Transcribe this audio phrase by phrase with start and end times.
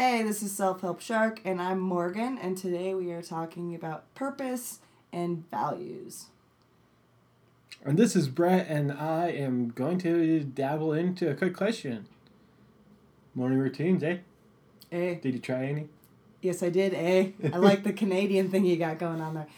[0.00, 4.14] Hey, this is Self Help Shark, and I'm Morgan, and today we are talking about
[4.14, 4.78] purpose
[5.12, 6.28] and values.
[7.84, 12.06] And this is Brett, and I am going to dabble into a quick question.
[13.34, 14.20] Morning routines, eh?
[14.90, 15.16] Eh?
[15.16, 15.88] Did you try any?
[16.40, 17.32] Yes, I did, eh?
[17.52, 19.48] I like the Canadian thing you got going on there.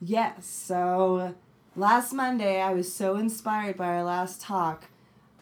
[0.00, 1.34] Yes, so
[1.76, 4.86] last Monday I was so inspired by our last talk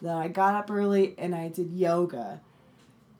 [0.01, 2.41] that I got up early and I did yoga.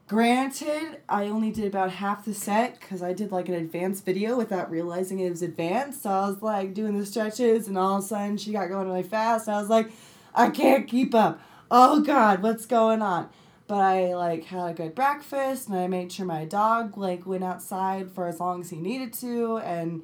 [0.09, 4.37] Granted, I only did about half the set because I did like an advanced video
[4.37, 6.01] without realizing it was advanced.
[6.01, 8.87] So I was like doing the stretches, and all of a sudden she got going
[8.87, 9.47] really fast.
[9.47, 9.91] I was like,
[10.33, 11.39] I can't keep up.
[11.69, 13.29] Oh God, what's going on?
[13.67, 17.43] But I like had a good breakfast, and I made sure my dog like went
[17.43, 20.01] outside for as long as he needed to, and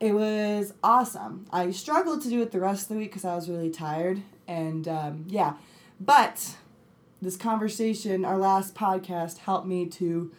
[0.00, 1.46] it was awesome.
[1.50, 4.20] I struggled to do it the rest of the week because I was really tired,
[4.46, 5.54] and um, yeah,
[5.98, 6.56] but
[7.24, 10.30] this conversation, our last podcast, helped me to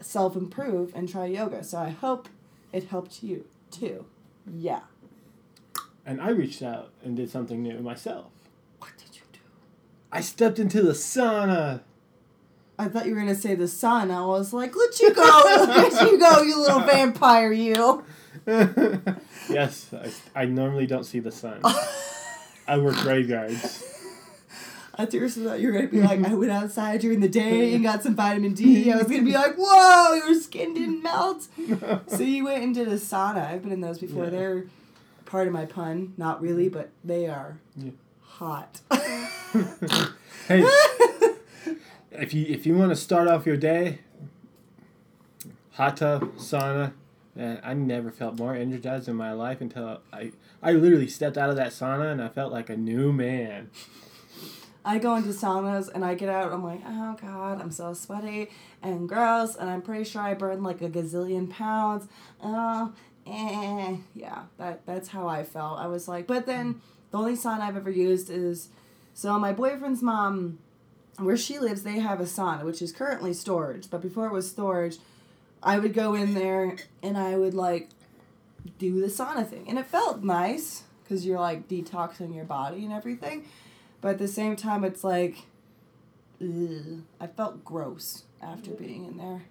[0.00, 1.62] self improve and try yoga.
[1.62, 2.28] So I hope
[2.72, 4.06] it helped you too.
[4.46, 4.80] Yeah.
[6.06, 8.26] And I reached out and did something new myself.
[8.78, 9.38] What did you do?
[10.12, 11.80] I stepped into the sauna.
[12.78, 14.10] I thought you were gonna say the sun.
[14.10, 15.22] I was like, let you go,
[15.68, 18.04] let you go, you little vampire, you.
[18.46, 21.60] yes, I, I normally don't see the sun.
[22.66, 23.93] I work graveyards.
[24.96, 26.32] I seriously thought you were gonna be like, mm-hmm.
[26.32, 28.90] I went outside during the day and got some vitamin D.
[28.92, 31.48] I was gonna be like, whoa, your skin didn't melt.
[32.06, 33.50] so you went and did a sauna.
[33.50, 34.24] I've been in those before.
[34.24, 34.30] Yeah.
[34.30, 34.64] They're
[35.26, 36.14] part of my pun.
[36.16, 37.90] Not really, but they are Yeah.
[38.22, 38.80] hot.
[40.46, 40.62] Hey,
[42.10, 44.00] if you if you want to start off your day,
[45.72, 46.92] hot tub, sauna,
[47.34, 51.48] man, I never felt more energized in my life until I I literally stepped out
[51.48, 53.70] of that sauna and I felt like a new man.
[54.84, 56.52] I go into saunas and I get out.
[56.52, 58.50] I'm like, oh god, I'm so sweaty
[58.82, 62.06] and gross, and I'm pretty sure I burned like a gazillion pounds.
[62.42, 62.92] Oh,
[63.26, 65.78] eh, yeah, that that's how I felt.
[65.78, 68.68] I was like, but then the only sauna I've ever used is,
[69.14, 70.58] so my boyfriend's mom,
[71.18, 74.50] where she lives, they have a sauna which is currently storage, but before it was
[74.50, 74.98] storage,
[75.62, 77.88] I would go in there and I would like
[78.78, 82.92] do the sauna thing, and it felt nice because you're like detoxing your body and
[82.92, 83.46] everything.
[84.04, 85.34] But at the same time, it's like,
[86.38, 89.44] ugh, I felt gross after being in there.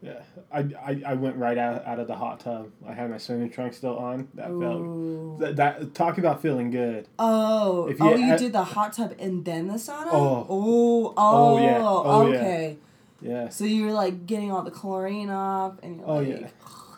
[0.00, 0.20] Yeah,
[0.52, 2.70] I, I, I went right out, out of the hot tub.
[2.86, 4.28] I had my swimming trunks still on.
[4.34, 7.08] That felt that, that talk about feeling good.
[7.18, 10.10] Oh, If you oh, you had- did the hot tub and then the sauna.
[10.12, 10.46] Oh.
[10.48, 11.78] oh, oh, Oh, yeah.
[11.80, 12.38] Oh, oh, yeah.
[12.38, 12.76] okay.
[13.20, 16.48] Yeah, So you were like getting all the chlorine off, and you're Oh, like yeah.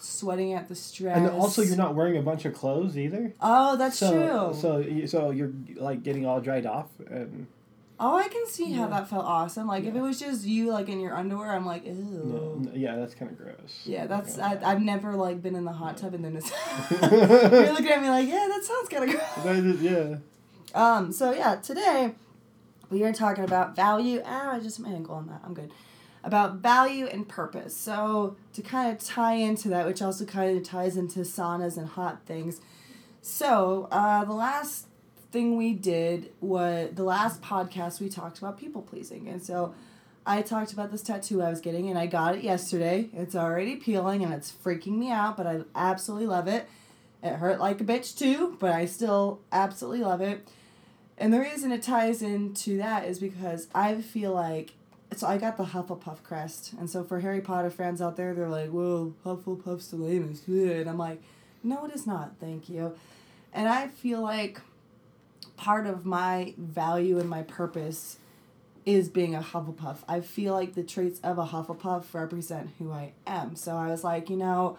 [0.05, 1.17] Sweating at the stress.
[1.17, 3.33] and also you're not wearing a bunch of clothes either.
[3.41, 4.61] Oh, that's so, true.
[4.61, 7.47] So you- so you're like getting all dried off and
[8.01, 9.67] oh, I can see how that felt awesome.
[9.67, 11.95] Like if it was just you, like in your underwear, I'm like, ew.
[11.95, 13.83] no, no, yeah, that's kind of gross.
[13.85, 14.59] Yeah, that's Yeah.
[14.63, 16.51] I, I've never like been in the hot tub and then it's.
[16.91, 19.81] you're looking at me like, yeah, that sounds kind of gross.
[19.81, 20.17] Yeah.
[20.75, 22.15] Um, so yeah, today
[22.91, 24.23] we are talking about value.
[24.25, 25.41] Ah, I just my ankle on that.
[25.45, 25.71] I'm good.
[26.25, 27.77] About value and purpose.
[27.77, 31.87] So to kind of tie into that, which also kind of ties into saunas and
[31.87, 32.63] hot things.
[33.21, 34.87] So uh, the last
[35.33, 39.75] thing we did was the last podcast we talked about people pleasing, and so
[40.27, 43.11] I talked about this tattoo I was getting, and I got it yesterday.
[43.13, 46.67] It's already peeling, and it's freaking me out, but I absolutely love it.
[47.23, 50.49] It hurt like a bitch too, but I still absolutely love it.
[51.19, 54.73] And the reason it ties into that is because I feel like
[55.19, 58.49] so I got the Hufflepuff crest, and so for Harry Potter fans out there, they're
[58.49, 61.23] like, "Whoa, Hufflepuff's the lamest," and I'm like,
[61.63, 62.33] "No, it is not.
[62.41, 62.95] Thank you."
[63.53, 64.61] And I feel like
[65.57, 68.19] part of my value and my purpose
[68.85, 69.99] is being a Hufflepuff.
[70.09, 73.57] I feel like the traits of a Hufflepuff represent who I am.
[73.57, 74.77] So I was like, you know,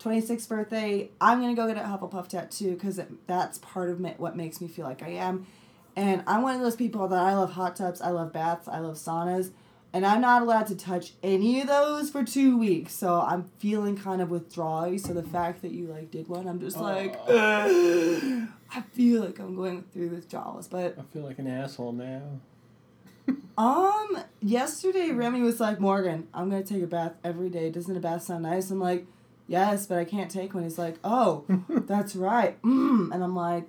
[0.00, 4.14] 26th birthday, I'm going to go get a Hufflepuff tattoo because that's part of me,
[4.16, 5.46] what makes me feel like I am.
[5.96, 8.80] And I'm one of those people that I love hot tubs, I love baths, I
[8.80, 9.50] love saunas,
[9.94, 12.92] and I'm not allowed to touch any of those for two weeks.
[12.92, 14.98] So I'm feeling kind of withdrawal.
[14.98, 18.48] So the fact that you like did one, I'm just like, Oh.
[18.74, 20.68] I feel like I'm going through withdrawals.
[20.68, 22.40] But I feel like an asshole now.
[23.58, 27.70] um, yesterday Remy was like, Morgan, I'm gonna take a bath every day.
[27.70, 28.70] Doesn't a bath sound nice?
[28.70, 29.06] I'm like,
[29.46, 30.64] yes, but I can't take one.
[30.64, 32.60] He's like, oh, that's right.
[32.62, 33.14] Mm.
[33.14, 33.64] And I'm like,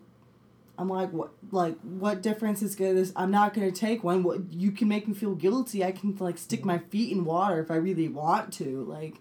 [0.78, 1.32] I'm like, what?
[1.52, 2.96] Like, what difference is good?
[2.96, 4.24] This I'm not gonna take one.
[4.24, 5.84] What you can make me feel guilty.
[5.84, 8.84] I can like stick my feet in water if I really want to.
[8.84, 9.16] Like,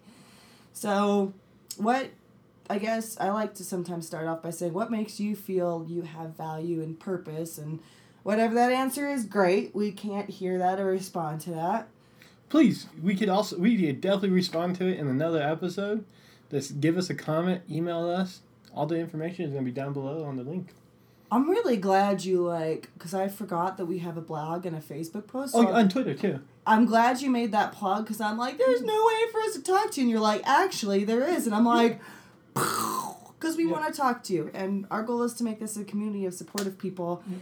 [0.72, 1.32] so,
[1.76, 2.10] what?
[2.68, 6.02] I guess I like to sometimes start off by saying, what makes you feel you
[6.02, 7.80] have value and purpose and.
[8.22, 9.72] Whatever that answer is, great.
[9.72, 11.86] We can't hear that or respond to that.
[12.48, 16.04] please, we could also we could definitely respond to it in another episode.
[16.50, 18.40] Just give us a comment, email us.
[18.74, 20.70] All the information is gonna be down below on the link.
[21.30, 24.80] I'm really glad you like because I forgot that we have a blog and a
[24.80, 25.54] Facebook post.
[25.56, 26.40] Oh, on Twitter too.
[26.66, 29.62] I'm glad you made that plug because I'm like, there's no way for us to
[29.62, 32.00] talk to you, and you're like, actually, there is, and I'm like,
[32.54, 33.72] because we Yeah.
[33.72, 36.34] want to talk to you, and our goal is to make this a community of
[36.34, 37.36] supportive people, Yeah.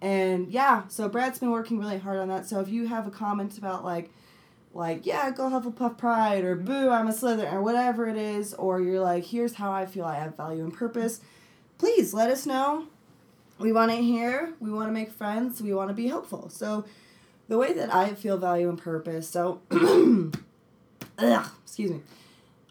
[0.00, 2.46] and yeah, so Brad's been working really hard on that.
[2.46, 4.10] So if you have a comment about like,
[4.74, 8.80] like yeah, go Hufflepuff Pride or boo, I'm a Slytherin or whatever it is, or
[8.80, 11.20] you're like, here's how I feel I have value and purpose,
[11.78, 12.86] please let us know.
[13.62, 14.52] We want to hear.
[14.60, 15.62] We want to make friends.
[15.62, 16.48] We want to be helpful.
[16.48, 16.84] So
[17.48, 19.28] the way that I feel value and purpose.
[19.28, 19.60] So,
[21.18, 22.00] ugh, excuse me.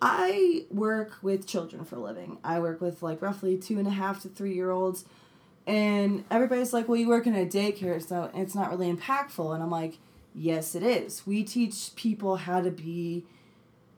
[0.02, 2.40] I work with children for a living.
[2.44, 5.06] I work with like roughly two and a half to three year olds,
[5.68, 9.62] and everybody's like, "Well, you work in a daycare, so it's not really impactful." And
[9.62, 10.00] I'm like,
[10.34, 11.28] "Yes, it is.
[11.28, 13.26] We teach people how to be."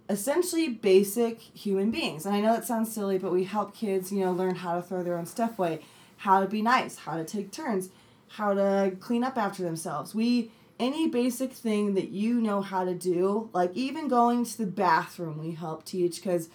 [0.10, 2.26] essentially basic human beings.
[2.26, 4.82] And I know that sounds silly, but we help kids, you know, learn how to
[4.82, 5.80] throw their own stuff away,
[6.24, 7.90] how to be nice, how to take turns,
[8.30, 10.16] how to clean up after themselves.
[10.16, 14.66] We any basic thing that you know how to do, like even going to the
[14.66, 16.48] bathroom, we help teach cuz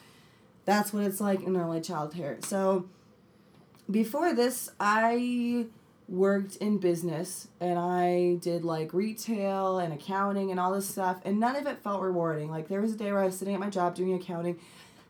[0.64, 2.46] that's what it's like in early childhood.
[2.46, 2.86] So
[3.90, 5.66] before this, I
[6.08, 11.38] worked in business and I did like retail and accounting and all this stuff and
[11.38, 12.50] none of it felt rewarding.
[12.50, 14.58] Like there was a day where I was sitting at my job doing accounting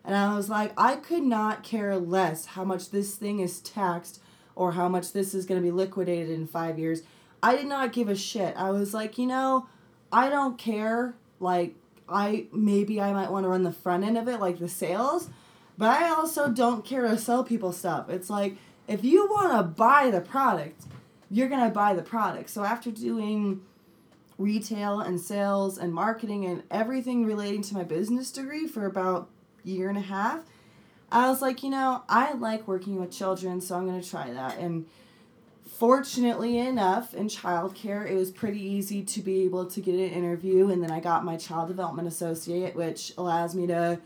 [0.05, 4.21] and I was like I could not care less how much this thing is taxed
[4.59, 7.03] or how much this is going to be liquidated in 5 years.
[7.41, 8.55] I did not give a shit.
[8.57, 9.69] I was like, you know,
[10.11, 11.77] I don't care like
[12.09, 15.31] I maybe I might want to run the front end of it like the sales,
[15.77, 18.11] but I also don't care to sell people stuff.
[18.11, 18.57] It's like
[18.89, 20.83] if you want to buy the product,
[21.31, 22.51] you're to buy the product.
[22.51, 23.63] So after doing
[24.39, 29.29] retail and sales and marketing and everything relating to my business degree for about
[29.63, 30.41] year and a half,
[31.11, 34.31] I was like, you know, I like working with children, so I'm going to try
[34.31, 34.59] that.
[34.59, 34.87] And
[35.67, 40.69] fortunately enough, in childcare, it was pretty easy to be able to get an interview.
[40.69, 44.01] And then I got my child development associate, which allows me to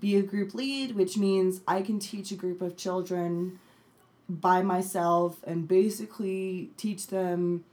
[0.00, 3.58] be a group lead, which means I can teach a group of children
[4.28, 7.64] by myself and basically teach them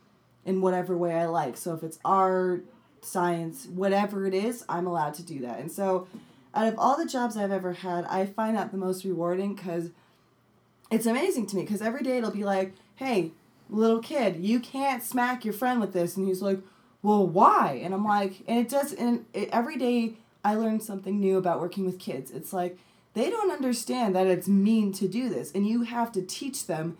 [0.45, 1.57] in whatever way I like.
[1.57, 2.65] So if it's art,
[3.01, 5.59] science, whatever it is, I'm allowed to do that.
[5.59, 6.07] And so
[6.53, 9.89] out of all the jobs I've ever had, I find that the most rewarding because
[10.91, 13.31] it's amazing to me because every day it'll be like, hey,
[13.69, 16.15] little kid, you can't smack your friend with this.
[16.15, 16.59] And he's like,
[17.01, 17.81] well, why?
[17.83, 20.13] And I'm like, and it does, and it, every day
[20.43, 22.31] I learn something new about working with kids.
[22.31, 22.77] It's like,
[23.13, 26.97] they don't understand that it's mean to do this and you have to teach them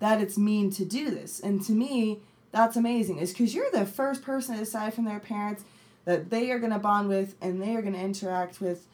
[0.00, 2.20] that it's mean to do this and to me
[2.52, 5.64] that's amazing is because you're the first person aside from their parents
[6.04, 8.86] that they are going to bond with and they are going to interact with.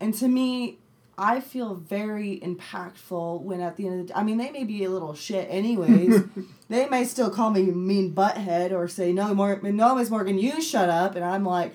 [0.00, 0.78] And to me
[1.18, 4.64] i feel very impactful when at the end of the day i mean they may
[4.64, 6.22] be a little shit anyways.
[6.68, 10.60] They may still call me mean butthead or say no more no miss morgan you
[10.60, 11.14] shut up.
[11.14, 11.72] And i'm like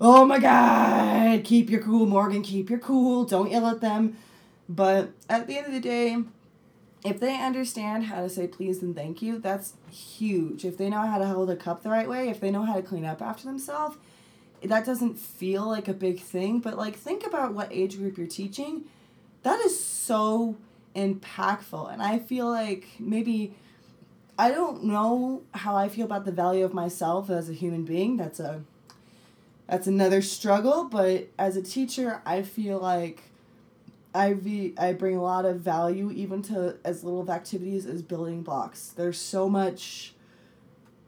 [0.00, 4.16] oh my god, keep your cool, Morgan, keep your cool, don't yell at them.
[4.68, 6.18] But at the end of the day,
[7.04, 10.64] if they understand how to say please and thank you, that's huge.
[10.64, 12.74] If they know how to hold a cup the right way, if they know how
[12.74, 13.98] to clean up after themselves,
[14.62, 16.60] that doesn't feel like a big thing.
[16.60, 18.84] But like, think about what age group you're teaching.
[19.42, 20.56] That is so
[20.96, 21.92] impactful.
[21.92, 23.54] And I feel like maybe.
[24.36, 28.16] I don't know how I feel about the value of myself as a human being.
[28.16, 28.64] That's a
[29.68, 33.22] that's another struggle but as a teacher i feel like
[34.14, 38.42] i i bring a lot of value even to as little of activities as building
[38.42, 40.14] blocks there's so much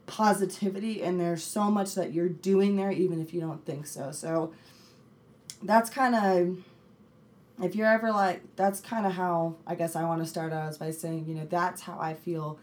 [0.05, 4.11] positivity and there's so much that you're doing there even if you don't think so
[4.11, 4.53] so
[5.63, 6.63] that's kind of
[7.63, 10.69] if you're ever like that's kind of how i guess i want to start out
[10.69, 12.57] is by saying you know that's how i feel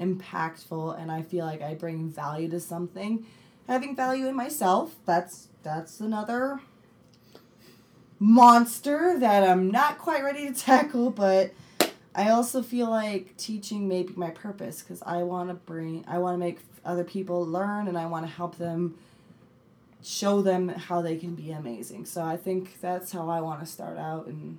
[0.00, 3.26] impactful and i feel like i bring value to something
[3.68, 4.96] having value in myself.
[5.04, 6.60] That's that's another
[8.18, 11.52] monster that I'm not quite ready to tackle, but
[12.14, 16.18] I also feel like teaching may be my purpose because I want to bring I
[16.18, 18.96] want to make other people learn and I want to help them
[20.02, 22.06] show them how they can be amazing.
[22.06, 24.58] So I think that's how I want to start out and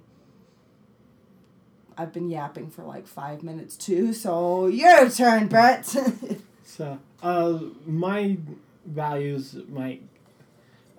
[1.98, 4.14] I've been yapping for like 5 minutes too.
[4.14, 5.96] So your turn, Brett.
[6.70, 8.38] So, uh, my
[8.86, 9.98] values, my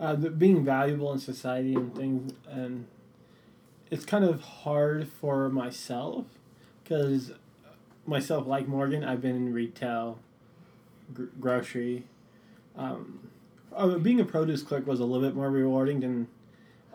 [0.00, 2.86] uh, being valuable in society and things, and
[3.90, 6.24] it's kind of hard for myself
[6.82, 7.32] because
[8.06, 10.18] myself, like Morgan, I've been in retail,
[11.12, 12.04] gr- grocery,
[12.76, 13.30] um,
[14.02, 16.26] being a produce clerk was a little bit more rewarding than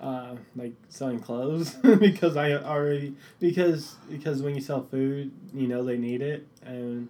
[0.02, 1.70] uh, like selling clothes
[2.00, 7.08] because I already because because when you sell food, you know they need it, and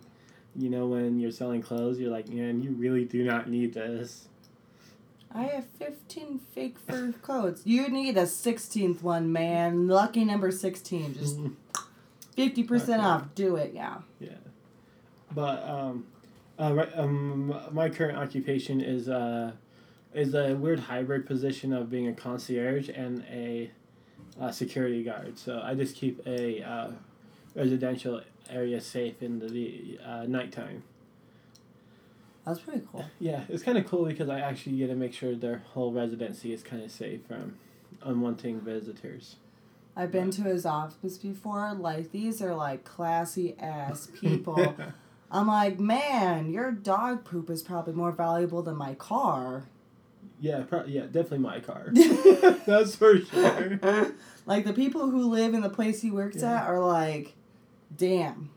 [0.56, 4.28] you know when you're selling clothes, you're like, man, you really do not need this.
[5.36, 7.62] I have 15 fake fur coats.
[7.66, 9.88] You need a 16th one, man.
[9.88, 11.14] Lucky number 16.
[11.14, 11.40] Just
[12.38, 12.94] 50% Okay.
[12.94, 13.36] off.
[13.36, 13.98] Do it, yeah.
[14.20, 14.30] Yeah,
[15.34, 16.06] but um,
[16.58, 19.52] uh, right, um, my current occupation is uh,
[20.14, 23.70] is a weird hybrid position of being a concierge and a,
[24.40, 25.38] uh security guard.
[25.38, 26.92] So I just keep a uh,
[27.56, 30.84] residential area safe in the, the uh, nighttime.
[32.46, 33.06] That's pretty cool.
[33.20, 36.54] Yeah, it's kind of cool because I actually get to make sure their whole residency
[36.54, 37.56] is kind of safe from
[38.04, 39.38] unwanted visitors.
[39.96, 41.74] I've been to his office before.
[41.74, 44.76] Like, these are like classy ass people.
[45.32, 49.64] I'm like, man, your dog poop is probably more valuable than my car.
[50.40, 51.88] yeah, pro- yeah, definitely my car.
[52.68, 53.80] That's for sure.
[54.46, 56.62] like, the people who live in the place he works Yeah.
[56.62, 57.34] at are like,
[57.96, 58.50] damn.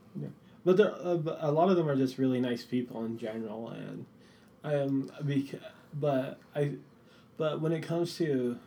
[0.65, 4.07] But there, uh, a lot of them are just really nice people in general, and
[4.65, 5.61] um, bec-
[5.95, 6.73] but I,
[7.37, 8.59] but when it comes to,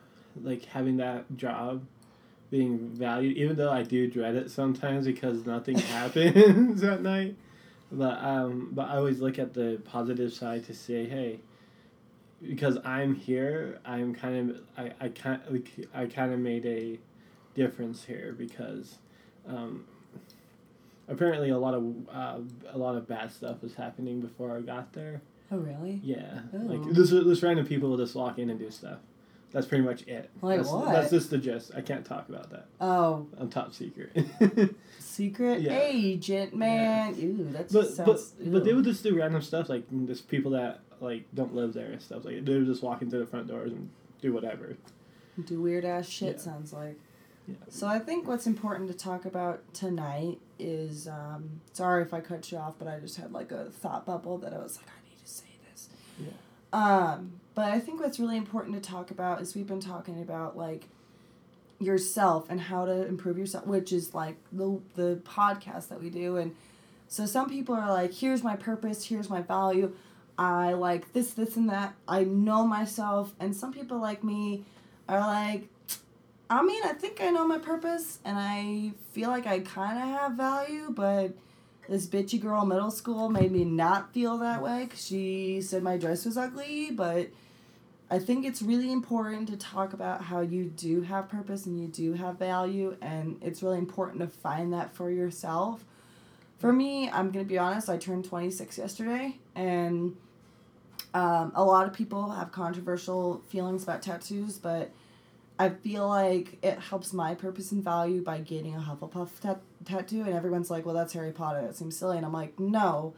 [0.41, 1.83] like having that job,
[2.49, 7.35] being valued, even though I do dread it sometimes because nothing happens at night,
[7.91, 11.39] but um, but I always look at the positive side to say, hey,
[12.41, 15.41] because I'm here, I'm kind of I I kind
[15.93, 16.99] I kind of made a
[17.53, 18.97] difference here because.
[19.47, 19.85] Um,
[21.11, 22.39] apparently a lot of uh,
[22.71, 25.21] a lot of bad stuff was happening before I got there.
[25.51, 25.99] Oh, really?
[26.03, 26.57] Yeah, Oh.
[26.57, 28.99] like this this random people will just walk in and do stuff.
[29.51, 30.29] That's pretty much it.
[30.41, 30.91] Like that's, what?
[30.93, 31.71] That's just the gist.
[31.75, 32.67] I can't talk about that.
[32.79, 34.15] Oh, I'm top secret.
[34.99, 35.77] secret Yeah.
[35.81, 37.15] agent, man.
[37.19, 38.33] Ew, that just but but sounds.
[38.45, 38.77] but they ew.
[38.77, 42.23] would just do random stuff like just people that like don't live there and stuff
[42.23, 43.89] like they would just walk into the front doors and
[44.21, 44.77] do whatever.
[45.45, 46.35] do weird ass shit.
[46.37, 46.41] Yeah.
[46.41, 46.97] Sounds like.
[47.47, 47.55] Yeah.
[47.69, 52.51] So I think what's important to talk about tonight is um, sorry if I cut
[52.51, 55.09] you off, but I just had like a thought bubble that I was like I
[55.09, 55.89] need to say this.
[56.19, 56.27] Yeah.
[56.73, 60.55] Um, but I think what's really important to talk about is we've been talking about
[60.55, 60.85] like
[61.79, 66.37] yourself and how to improve yourself, which is like the the podcast that we do.
[66.37, 66.55] And
[67.07, 69.93] so some people are like, here's my purpose, here's my value.
[70.37, 71.93] I like this, this, and that.
[72.07, 73.33] I know myself.
[73.39, 74.63] And some people like me
[75.09, 75.67] are like,
[76.51, 80.19] I mean, I think I know my purpose and I feel like I kind of
[80.19, 81.31] have value, but
[81.87, 85.81] this bitchy girl in middle school made me not feel that way because she said
[85.81, 86.91] my dress was ugly.
[86.91, 87.29] But
[88.09, 91.87] I think it's really important to talk about how you do have purpose and you
[91.87, 95.85] do have value, and it's really important to find that for yourself.
[96.59, 100.17] For me, I'm to be honest, I turned 26 yesterday, and
[101.13, 104.91] um, a lot of people have controversial feelings about tattoos, but
[105.61, 110.21] I feel like it helps my purpose and value by getting a Hufflepuff tat- tattoo,
[110.21, 111.59] and everyone's like, well, that's Harry Potter.
[111.59, 112.17] It seems silly.
[112.17, 113.13] And I'm like, no,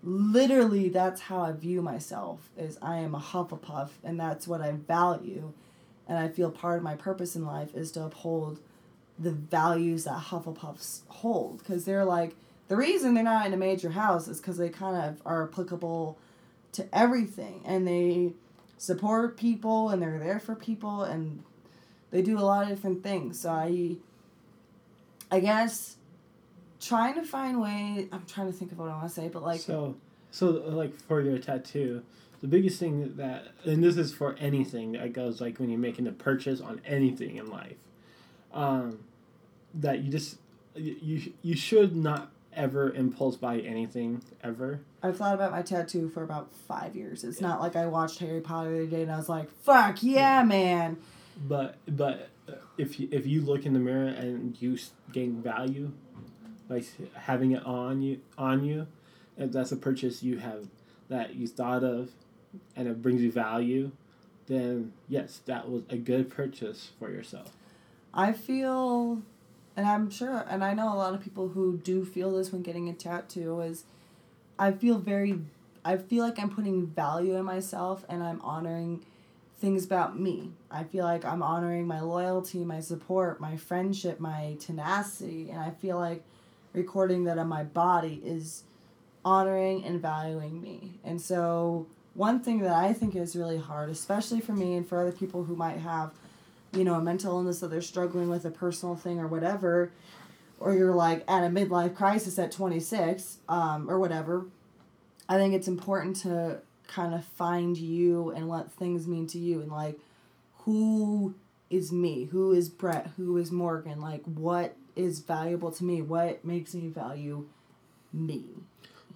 [0.00, 4.70] literally, that's how I view myself, is I am a Hufflepuff, and that's what I
[4.70, 5.52] value.
[6.06, 8.60] And I feel part of my purpose in life is to uphold
[9.18, 11.58] the values that Hufflepuffs hold.
[11.58, 12.36] Because they're like,
[12.68, 16.16] the reason they're not in a major house is because they kind of are applicable
[16.74, 17.60] to everything.
[17.64, 18.34] And they
[18.78, 21.42] support people, and they're there for people, and
[22.12, 23.40] they do a lot of different things.
[23.40, 23.96] So I,
[25.30, 25.96] I guess,
[26.80, 28.06] trying to find way.
[28.12, 29.96] I'm trying to think of what I want to say, but like, so
[30.30, 32.02] so like for your tattoo,
[32.40, 36.06] the biggest thing that and this is for anything that goes like when you're making
[36.06, 37.76] a purchase on anything in life,
[38.52, 39.00] um,
[39.74, 40.36] that you just
[40.76, 44.80] you you, you should not ever impulse buy anything ever.
[45.02, 47.24] I've thought about my tattoo for about five years.
[47.24, 50.02] It's not like I watched Harry Potter the other day and I was like, "Fuck
[50.02, 50.98] yeah, man!"
[51.48, 52.28] But but
[52.78, 54.78] if you, if you look in the mirror and you
[55.12, 55.92] gain value
[56.68, 56.82] by
[57.14, 58.86] having it on you on you,
[59.36, 60.68] if that's a purchase you have
[61.08, 62.10] that you thought of,
[62.76, 63.90] and it brings you value,
[64.46, 67.52] then yes, that was a good purchase for yourself.
[68.14, 69.22] I feel,
[69.76, 72.62] and I'm sure, and I know a lot of people who do feel this when
[72.62, 73.84] getting a tattoo is,
[74.58, 75.40] I feel very,
[75.84, 79.04] I feel like I'm putting value in myself and I'm honoring
[79.62, 80.50] things about me.
[80.70, 85.70] I feel like I'm honoring my loyalty, my support, my friendship, my tenacity, and I
[85.70, 86.22] feel like
[86.74, 88.64] recording that on my body is
[89.24, 90.98] honoring and valuing me.
[91.04, 95.00] And so, one thing that I think is really hard, especially for me and for
[95.00, 96.12] other people who might have
[96.74, 99.90] you know, a mental illness that they're struggling with, a personal thing or whatever,
[100.58, 104.46] or you're like at a midlife crisis at 26, um, or whatever,
[105.28, 109.60] I think it's important to kind of find you and what things mean to you
[109.60, 109.98] and like
[110.58, 111.34] who
[111.70, 112.24] is me?
[112.26, 113.10] Who is brett?
[113.16, 114.00] Who is morgan?
[114.00, 116.02] Like what is valuable to me?
[116.02, 117.46] What makes me value
[118.12, 118.44] me?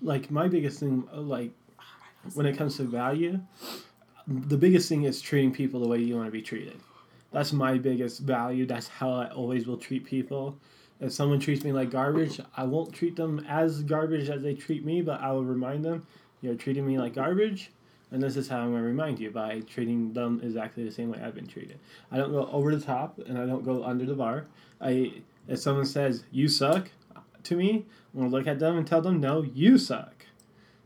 [0.02, 1.50] Like my biggest thing uh, like
[2.34, 3.40] when it comes to value
[4.26, 6.80] the biggest thing is treating people the way you want to be treated.
[7.32, 8.66] That's my biggest value.
[8.66, 10.56] That's how i always will treat people.
[10.98, 14.84] If someone treats me like garbage i won't treat them as garbage as they treat
[14.84, 16.06] me but i will remind them
[16.40, 17.70] you're treating me like garbage
[18.10, 21.10] and this is how i'm going to remind you by treating them exactly the same
[21.10, 21.78] way i've been treated.
[22.10, 24.46] I don't go over the top and i don't go under the bar.
[24.80, 25.12] I
[25.48, 26.90] if someone says you suck
[27.44, 30.12] to me i'm going to look at them and tell them no you suck.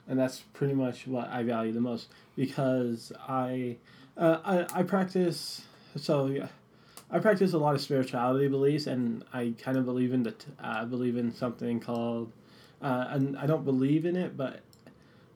[0.09, 3.77] And that's pretty much what I value the most because I,
[4.17, 5.63] uh, I, I practice
[5.97, 6.49] so yeah,
[7.11, 10.85] I practice a lot of spirituality beliefs and I kind of believe in the uh,
[10.85, 12.33] believe in something called
[12.83, 14.61] uh, and I don't believe in it but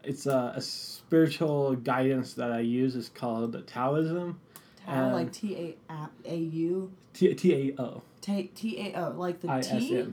[0.06, 4.40] it's a, a spiritual guidance that I use is called Taoism.
[4.87, 5.94] Tao, like T A
[6.26, 6.92] A U.
[7.12, 8.02] T T A O.
[8.20, 10.06] T T A O, like the T.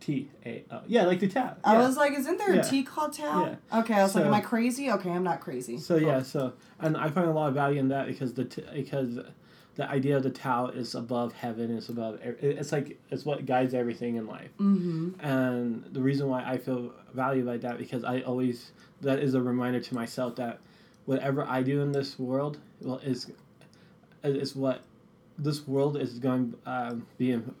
[0.00, 0.80] T A O.
[0.86, 1.56] Yeah, like the Tao.
[1.64, 1.86] I yeah.
[1.86, 2.60] was like, isn't there Yeah.
[2.60, 3.44] a tea called Tao?
[3.46, 3.80] Yeah.
[3.80, 4.90] Okay, I was like, am I crazy?
[4.90, 5.78] Okay, I'm not crazy.
[5.78, 8.64] So yeah, so and I find a lot of value in that because the t-
[8.74, 9.18] because
[9.76, 13.74] the idea of the Tao is above heaven, it's above it's like it's what guides
[13.74, 14.50] everything in life.
[14.58, 15.20] Mm-hmm.
[15.20, 19.40] And the reason why I feel valued by that because I always that is a
[19.40, 20.58] reminder to myself that
[21.04, 23.30] whatever I do in this world well is
[24.22, 24.82] is what
[25.38, 27.54] this world is going um, be in,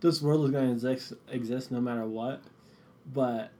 [0.00, 2.42] this world is going to exist exist no matter what,
[3.12, 3.50] but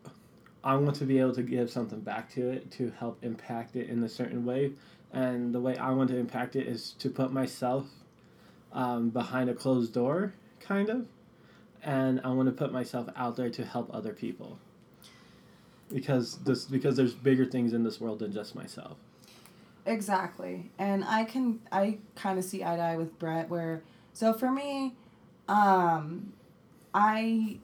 [0.65, 3.89] I want to be able to give something back to it to help impact it
[3.89, 4.73] in a certain way,
[5.13, 7.87] and the way I want to impact it is to put myself
[8.73, 11.07] um, behind a closed door, kind of,
[11.83, 14.59] and I want to put myself out there to help other people.
[15.93, 18.97] Because this because there's bigger things in this world than just myself.
[19.85, 20.71] Exactly.
[20.79, 23.83] And I can I kind of see eye to eye with Brett where
[24.13, 24.95] so for me
[25.49, 26.33] um
[26.95, 27.59] I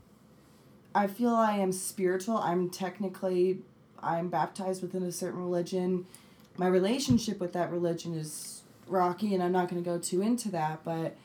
[0.94, 2.38] I feel I am spiritual.
[2.38, 3.58] I'm technically
[4.02, 6.06] I'm baptized within a certain religion.
[6.56, 10.50] My relationship with that religion is rocky and I'm not going to go too into
[10.50, 11.16] that, but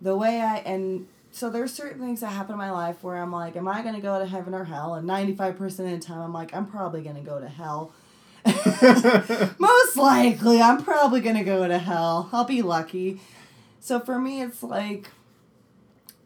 [0.00, 3.30] the way I and so there's certain things that happen in my life where I'm
[3.30, 4.94] like, am I going to go to heaven or hell?
[4.94, 7.92] And 95% of the time I'm like, I'm probably going to go to hell.
[9.58, 12.28] Most likely, I'm probably gonna go to hell.
[12.32, 13.20] I'll be lucky.
[13.80, 15.08] So for me, it's like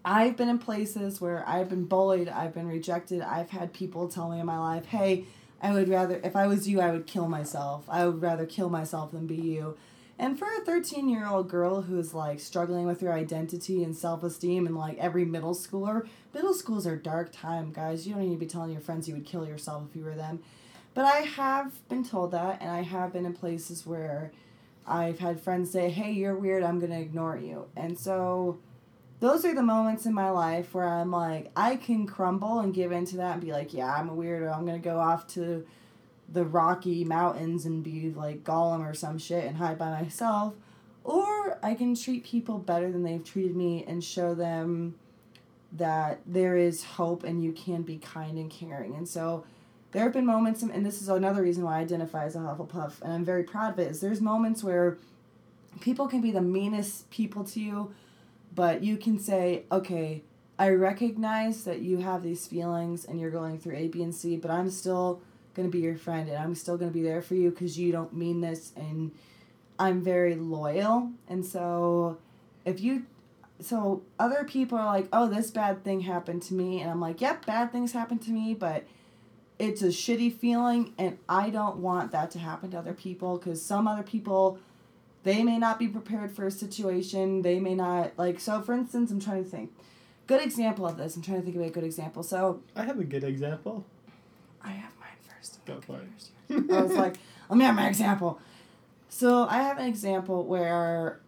[0.05, 3.23] I've been in places where I've been bullied, I've been rejected.
[3.23, 5.25] I've had people tell me in my life, "Hey,
[5.63, 7.87] I would rather if I was you, I would kill myself.
[7.89, 9.79] I would rather kill myself than be you."
[10.21, 14.99] And for a 13-year-old girl who's like struggling with her identity and self-esteem and like
[14.99, 18.07] every middle schooler, middle schools are dark time, guys.
[18.07, 20.15] You don't need to be telling your friends you would kill yourself if you were
[20.15, 20.41] them.
[20.93, 24.31] But I have been told that, and I have been in places where
[24.87, 27.69] I've had friends say, hey, you're weird, I'm going to ignore you.
[27.75, 28.59] And so
[29.21, 32.93] those are the moments in my life where I'm like, I can crumble and give
[32.93, 34.55] into that and be like, yeah, I'm a weirdo.
[34.55, 35.65] I'm going to go off to
[36.33, 40.55] the Rocky Mountains and be like Gollum or some shit and hide by myself.
[41.03, 44.95] Or I can treat people better than they've treated me and show them
[45.73, 48.95] that there is hope and you can be kind and caring.
[48.95, 49.45] And so
[49.93, 53.03] there have been moments, and this is another reason why I identify as a Hufflepuff,
[53.03, 54.99] and I'm very proud of it, is there's moments where
[55.81, 57.93] people can be the meanest people to you,
[58.55, 60.23] but you can say, okay,
[60.59, 64.37] I recognize that you have these feelings and you're going through A, B, and C,
[64.37, 65.23] but I'm still
[65.61, 67.79] going to be your friend and I'm still going to be there for you because
[67.79, 69.13] you don't mean this and
[69.79, 71.11] I'm very loyal.
[71.29, 72.19] And so
[72.65, 73.07] if you
[73.61, 77.21] so other people are like, "Oh, this bad thing happened to me." And I'm like,
[77.21, 78.85] "Yep, bad things happen to me, but
[79.59, 83.61] it's a shitty feeling and I don't want that to happen to other people cuz
[83.61, 84.59] some other people
[85.23, 87.43] they may not be prepared for a situation.
[87.43, 89.71] They may not like so for instance, I'm trying to think.
[90.27, 91.17] Good example of this.
[91.17, 92.23] I'm trying to think of a good example.
[92.23, 93.85] So, I have a good example.
[94.63, 95.00] I have
[95.41, 95.65] first.
[95.65, 96.09] Go for it.
[96.09, 96.71] Yours, yours.
[96.71, 97.17] I was like,
[97.49, 98.41] let me have my example.
[99.09, 101.21] So I have an example where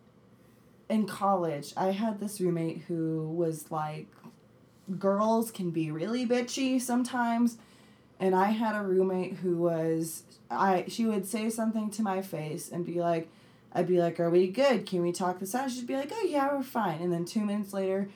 [0.88, 4.06] in college I had this roommate who was like
[4.98, 7.56] girls can be really bitchy sometimes
[8.20, 12.68] and I had a roommate who was I she would say something to my face
[12.68, 13.28] and be like
[13.72, 14.84] I'd be like, Are we good?
[14.84, 15.70] Can we talk this out?
[15.70, 18.08] She'd be like, Oh yeah, we're fine and then two minutes later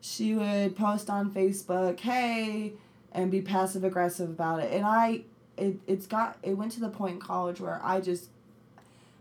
[0.00, 2.72] she would post on Facebook, Hey
[3.12, 4.72] and be passive aggressive about it.
[4.72, 5.22] And I
[5.56, 8.28] it it's got it went to the point in college where I just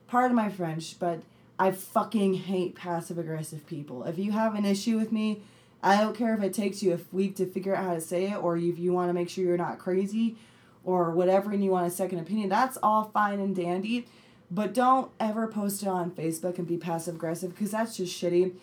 [0.07, 1.21] pardon my French, but
[1.57, 4.03] I fucking hate passive aggressive people.
[4.03, 5.41] If you have an issue with me,
[5.81, 8.31] I don't care if it takes you a week to figure out how to say
[8.31, 10.35] it or if you want to make sure you're not crazy
[10.83, 14.07] or whatever and you want a second opinion, that's all fine and dandy.
[14.51, 18.53] But don't ever post it on Facebook and be passive aggressive because that's just shitty.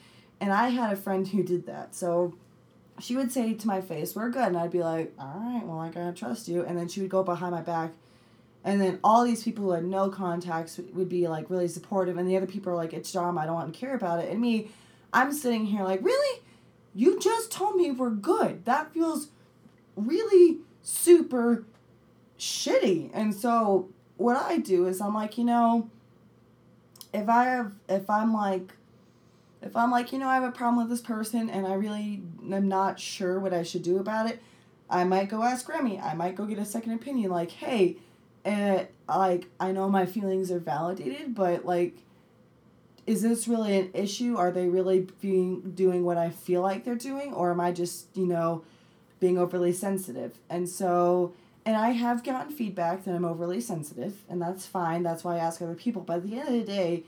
[0.41, 1.95] And I had a friend who did that.
[1.95, 2.35] So
[3.01, 4.49] she would say to my face, We're good.
[4.49, 6.65] And I'd be like, All right, well, I gotta trust you.
[6.65, 7.93] And then she would go behind my back.
[8.65, 12.17] And then all these people who had no contacts would be like really supportive.
[12.17, 13.41] And the other people are like, It's drama.
[13.41, 14.31] I don't want to care about it.
[14.31, 14.71] And me,
[15.13, 16.43] I'm sitting here like, Really?
[16.95, 18.65] You just told me we're good.
[18.67, 19.29] That feels
[19.97, 21.65] really super
[22.39, 23.11] shitty.
[23.15, 25.91] And so what I do is I'm like, you know,
[27.15, 28.75] if I have, if I'm like,
[29.63, 32.23] if I'm like, you know, I have a problem with this person and I really
[32.51, 34.43] am not sure what I should do about it,
[34.91, 36.03] I might go ask Grammy.
[36.03, 37.31] I might go get a second opinion.
[37.31, 37.97] Like, hey,
[38.45, 41.97] uh, like I know my feelings are validated, but like,
[43.07, 44.37] is this really an issue?
[44.37, 48.07] Are they really being doing what I feel like they're doing, or am I just
[48.15, 48.65] you know,
[49.19, 50.39] being overly sensitive?
[50.51, 55.03] And so, and I have gotten feedback that I'm overly sensitive, and that's fine.
[55.03, 56.03] That's why I ask other people.
[56.03, 57.05] But at the end of the day,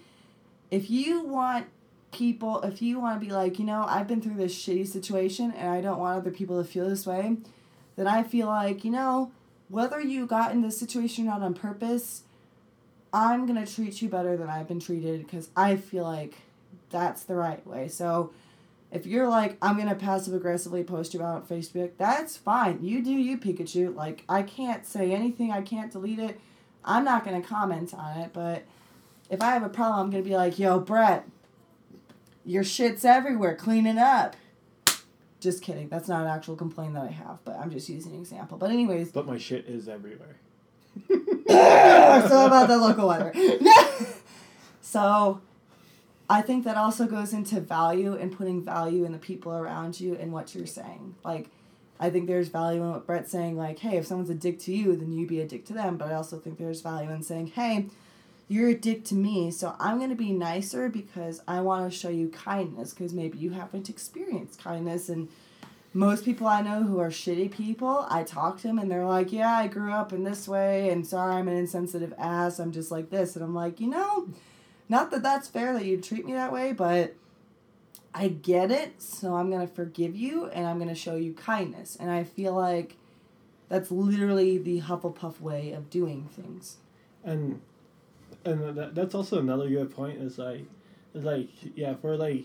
[0.70, 1.66] if you want
[2.14, 5.52] people, if you want to be like, you know, I've been through this shitty situation
[5.52, 7.36] and I don't want other people to feel this way,
[7.96, 9.32] then I feel like, you know,
[9.68, 12.22] whether you got in this situation or not on purpose,
[13.12, 16.34] I'm going to treat you better than I've been treated because I feel like
[16.90, 17.88] that's the right way.
[17.88, 18.32] So
[18.90, 22.78] if you're like, I'm going to passive aggressively post you out on Facebook, that's fine.
[22.82, 23.94] You do you, Pikachu.
[23.94, 26.40] Like, I can't say anything, I can't delete it.
[26.84, 28.64] I'm not going to comment on it, but
[29.30, 31.26] if I have a problem, I'm going to be like, yo, Brett,
[32.44, 33.54] your shit's everywhere.
[33.54, 34.36] Clean it up.
[35.40, 35.88] Just kidding.
[35.88, 38.56] That's not an actual complaint that I have, but I'm just using an example.
[38.56, 39.12] But anyways.
[39.12, 40.36] But my shit is everywhere.
[41.08, 43.32] so about the local weather.
[44.80, 45.40] so
[46.30, 50.14] I think that also goes into value and putting value in the people around you
[50.14, 51.16] and what you're saying.
[51.24, 51.48] Like
[52.00, 54.72] I think there's value in what Brett's saying, like, hey, if someone's a dick to
[54.72, 55.96] you, then you be a dick to them.
[55.96, 57.86] But I also think there's value in saying, hey,
[58.48, 61.98] you're a dick to me, so I'm going to be nicer because I want to
[61.98, 65.08] show you kindness because maybe you haven't experienced kindness.
[65.08, 65.28] And
[65.94, 69.32] most people I know who are shitty people, I talk to them and they're like,
[69.32, 72.58] yeah, I grew up in this way, and sorry, I'm an insensitive ass.
[72.58, 73.34] I'm just like this.
[73.34, 74.28] And I'm like, you know,
[74.88, 77.14] not that that's fair that you treat me that way, but
[78.14, 81.32] I get it, so I'm going to forgive you and I'm going to show you
[81.32, 81.96] kindness.
[81.98, 82.96] And I feel like
[83.68, 86.76] that's literally the Hufflepuff way of doing things.
[87.24, 87.60] And
[88.44, 90.64] and that, that's also another good point is like
[91.14, 92.44] is like yeah for like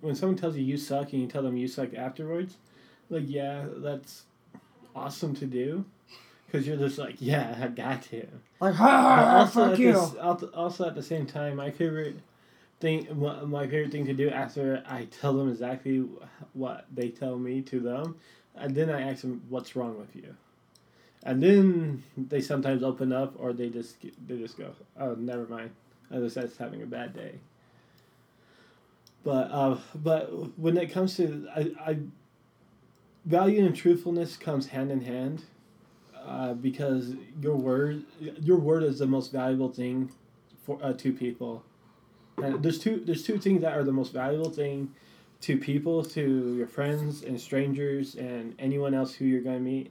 [0.00, 2.56] when someone tells you you suck and you tell them you suck afterwards
[3.08, 4.24] like yeah that's
[4.94, 5.84] awesome to do
[6.46, 8.26] because you're just like yeah i got to
[8.60, 9.92] like ha, also fuck at you.
[9.92, 10.14] this,
[10.54, 12.16] also at the same time my favorite
[12.80, 13.06] thing
[13.46, 16.04] my favorite thing to do after i tell them exactly
[16.54, 18.16] what they tell me to them
[18.56, 20.34] and then i ask them what's wrong with you
[21.22, 25.70] and then they sometimes open up or they just they just go oh never mind.
[26.10, 27.34] I was just having a bad day.
[29.22, 31.98] But uh, but when it comes to I, I
[33.24, 35.44] value and truthfulness comes hand in hand
[36.26, 40.10] uh, because your word your word is the most valuable thing
[40.64, 41.64] for uh, to people.
[42.42, 44.94] And there's two there's two things that are the most valuable thing
[45.42, 49.90] to people to your friends and strangers and anyone else who you're going to meet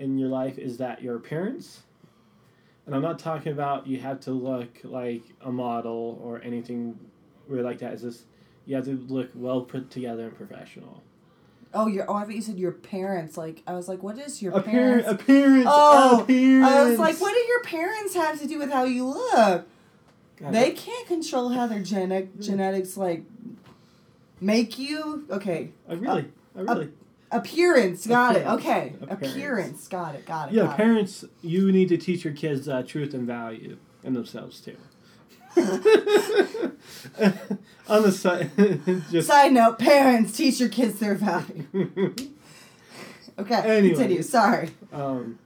[0.00, 1.82] in your life is that your appearance
[2.86, 6.98] and i'm not talking about you have to look like a model or anything
[7.48, 8.22] weird like that it's just
[8.66, 11.02] you have to look well put together and professional
[11.72, 13.36] Oh, your oh, I thought you said your parents.
[13.36, 15.08] Like I was like, what is your Appear- parents?
[15.08, 18.82] appearance Oh, appearance I was like, what do your parents have to do with how
[18.82, 19.68] you look?
[20.36, 23.22] God, They can't control how their genetic genetics like
[24.40, 25.26] make you.
[25.30, 26.22] Okay, I really
[26.56, 26.88] uh, I really
[27.32, 28.06] appearance.
[28.06, 28.46] Got it.
[28.46, 29.32] Okay, Appearance.
[29.34, 29.88] appearance.
[29.88, 30.26] Got it.
[30.26, 30.54] Got it.
[30.54, 30.76] yeah got it.
[30.76, 34.76] parents you need to teach your kids uh, truth and value in themselves too
[37.88, 38.50] on the side
[39.10, 41.66] just Side note: Parents teach your kids their value.
[43.38, 43.94] Okay, Anyway.
[43.94, 44.22] continue.
[44.22, 44.68] Sorry.
[44.92, 45.38] Um,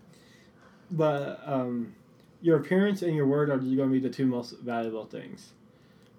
[0.90, 1.94] but um,
[2.42, 5.52] your appearance and your word are going to be the two most valuable things.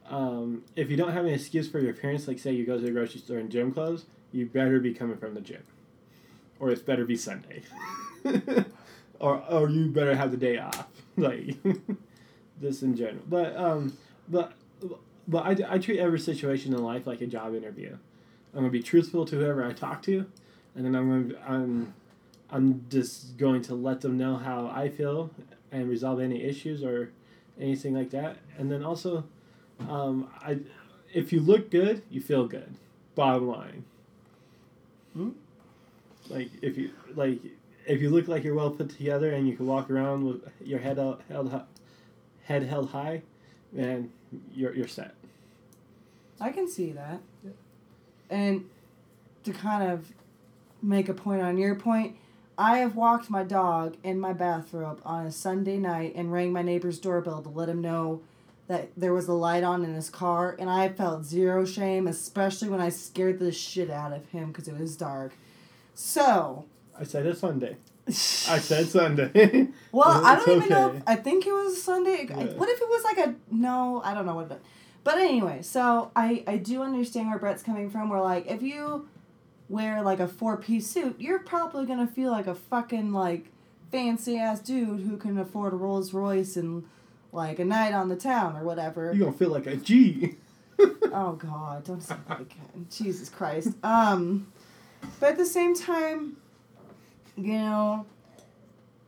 [0.09, 2.81] Um, if you don't have an excuse for your appearance, like say you go to
[2.85, 5.63] the grocery store in gym clothes, you better be coming from the gym,
[6.59, 7.61] or it's better be Sunday,
[9.19, 11.55] or or you better have the day off, like
[12.61, 13.23] this in general.
[13.27, 14.53] But um, but
[15.27, 17.97] but I, I treat every situation in life like a job interview.
[18.53, 20.25] I'm gonna be truthful to whoever I talk to,
[20.75, 21.93] and then I'm gonna I'm
[22.49, 25.31] I'm just going to let them know how I feel
[25.71, 27.11] and resolve any issues or
[27.59, 28.37] anything like that.
[28.57, 29.25] And then also,
[29.89, 30.59] um, I
[31.13, 32.75] if you look good, you feel good.
[33.15, 33.85] Bottom line.
[35.15, 35.29] Hmm?
[36.29, 37.39] Like if you like,
[37.87, 40.79] if you look like you're well put together and you can walk around with your
[40.79, 41.63] head held, held hi-
[42.43, 43.21] head held high,
[43.71, 44.11] then
[44.53, 45.13] you're you're set.
[46.39, 47.21] I can see that.
[48.29, 48.69] And
[49.43, 50.11] to kind of
[50.81, 52.17] make a point on your point,
[52.57, 56.61] I have walked my dog in my bathrobe on a Sunday night and rang my
[56.61, 58.21] neighbor's doorbell to let him know
[58.67, 62.69] that there was a light on in his car, and I felt zero shame, especially
[62.69, 65.33] when I scared the shit out of him because it was dark.
[65.93, 66.65] So.
[66.99, 67.77] I said it's Sunday.
[68.07, 69.69] I said Sunday.
[69.91, 70.91] Well, I don't even know.
[70.91, 71.03] If.
[71.07, 72.27] I think it was Sunday.
[72.29, 72.35] Yeah.
[72.35, 74.01] What if it was like a no?
[74.03, 74.51] I don't know what.
[74.51, 74.61] It,
[75.05, 78.09] but anyway, so I I do understand where Brett's coming from.
[78.09, 79.07] Where like if you
[79.69, 83.53] wear like a four piece suit, you're probably gonna feel like a fucking like
[83.89, 86.83] fancy ass dude who can afford a Rolls Royce and
[87.35, 89.13] like a night on the town or whatever.
[89.13, 90.35] You're gonna feel like a G.
[91.13, 92.87] Oh God, don't say that again.
[92.91, 93.69] Jesus Christ.
[93.81, 94.51] Um,
[95.21, 96.35] but at the same time,
[97.37, 98.05] you know,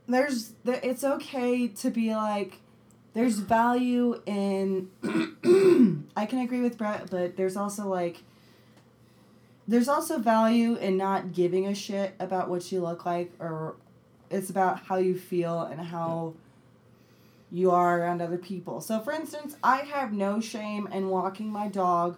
[0.08, 2.60] there's there, it's okay to be like,
[3.14, 4.90] there's value in.
[6.16, 8.24] I can agree with Brett, but there's also like.
[9.68, 13.76] There's also value in not giving a shit about what you look like, or
[14.30, 16.36] it's about how you feel and how
[17.52, 18.82] you are around other people.
[18.82, 22.18] So, for instance, I have no shame in walking my dog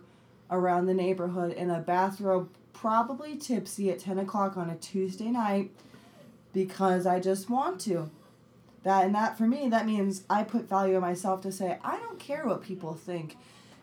[0.50, 5.72] around the neighborhood in a bathrobe, probably tipsy at 10 o'clock on a Tuesday night
[6.54, 8.10] because I just want to.
[8.84, 11.98] That and that for me, that means I put value on myself to say, I
[11.98, 13.38] don't care what people think.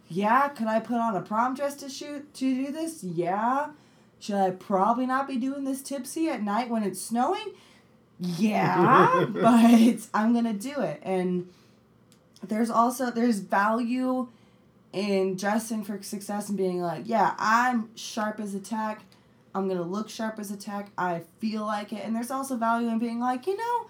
[0.09, 3.05] Yeah, could I put on a prom dress to shoot to do this?
[3.05, 3.71] Yeah.
[4.19, 7.53] Should I probably not be doing this tipsy at night when it's snowing?
[8.19, 11.01] Yeah, but I'm gonna do it.
[11.03, 11.49] And
[12.43, 14.29] there's also there's value
[14.93, 19.03] in dressing for success and being like, yeah, I'm sharp as a tack.
[19.55, 20.91] I'm gonna look sharp as a tack.
[20.97, 22.05] I feel like it.
[22.05, 23.87] And there's also value in being like, you know,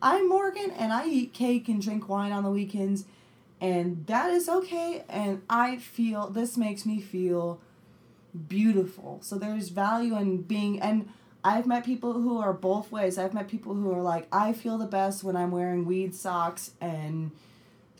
[0.00, 3.04] I'm Morgan and I eat cake and drink wine on the weekends
[3.60, 7.60] and that is okay and I feel this makes me feel
[8.48, 9.18] beautiful.
[9.22, 11.08] So there's value in being and
[11.44, 13.16] I've met people who are both ways.
[13.18, 16.72] I've met people who are like, I feel the best when I'm wearing weed socks
[16.80, 17.30] and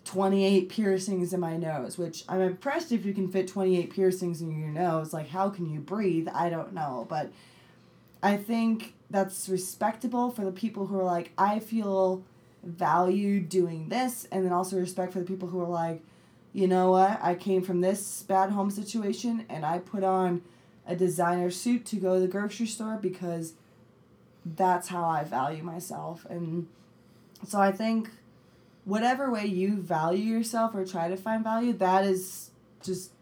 [0.05, 4.59] 28 piercings in my nose, which I'm impressed if you can fit 28 piercings in
[4.59, 5.13] your nose.
[5.13, 6.29] Like, how can you breathe?
[6.35, 7.07] I don't know.
[7.09, 7.31] But
[8.23, 12.25] I think that's respectable for the people who are like, I feel
[12.63, 14.27] valued doing this.
[14.33, 16.03] And then also respect for the people who are like,
[16.53, 17.21] you know what?
[17.23, 20.43] I came from this bad home situation and I put on
[20.89, 23.53] a designer suit to go to the grocery store because
[24.45, 26.27] that's how I value myself.
[26.29, 26.67] And
[27.47, 28.11] so I think
[28.85, 32.51] whatever way you value yourself or try to find value, that is
[32.83, 33.13] just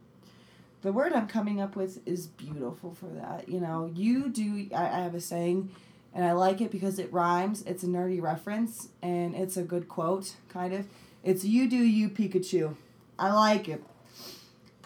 [0.82, 3.48] the word I'm coming up with is beautiful for that.
[3.48, 5.70] You know, you do, I, I have a saying,
[6.14, 7.62] and I like it because it rhymes.
[7.62, 10.86] It's a nerdy reference, and it's a good quote, kind of.
[11.24, 12.76] It's you do you, Pikachu.
[13.18, 13.82] I like it.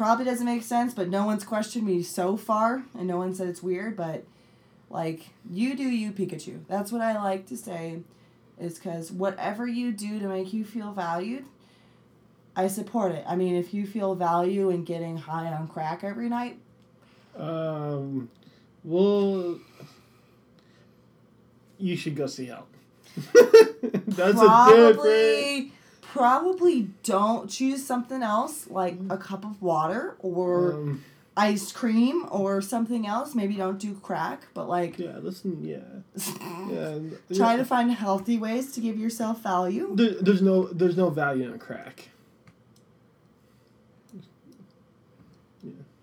[0.00, 3.48] Probably doesn't make sense, but no one's questioned me so far, and no one said
[3.48, 4.24] it's weird, but
[4.88, 6.60] like, you do you, Pikachu.
[6.68, 7.98] That's what I like to say
[8.58, 11.44] is because whatever you do to make you feel valued,
[12.56, 13.26] I support it.
[13.28, 16.58] I mean, if you feel value in getting high on crack every night,
[17.36, 18.30] Um,
[18.82, 19.60] well,
[21.78, 22.74] you should go see help.
[23.34, 25.72] That's a different.
[26.12, 31.04] Probably don't choose something else like a cup of water or Um,
[31.36, 33.34] ice cream or something else.
[33.34, 35.78] Maybe don't do crack, but like yeah, listen, yeah,
[36.70, 36.98] yeah.
[37.34, 39.90] try to find healthy ways to give yourself value.
[39.94, 42.08] There, there's no, there's no value in crack.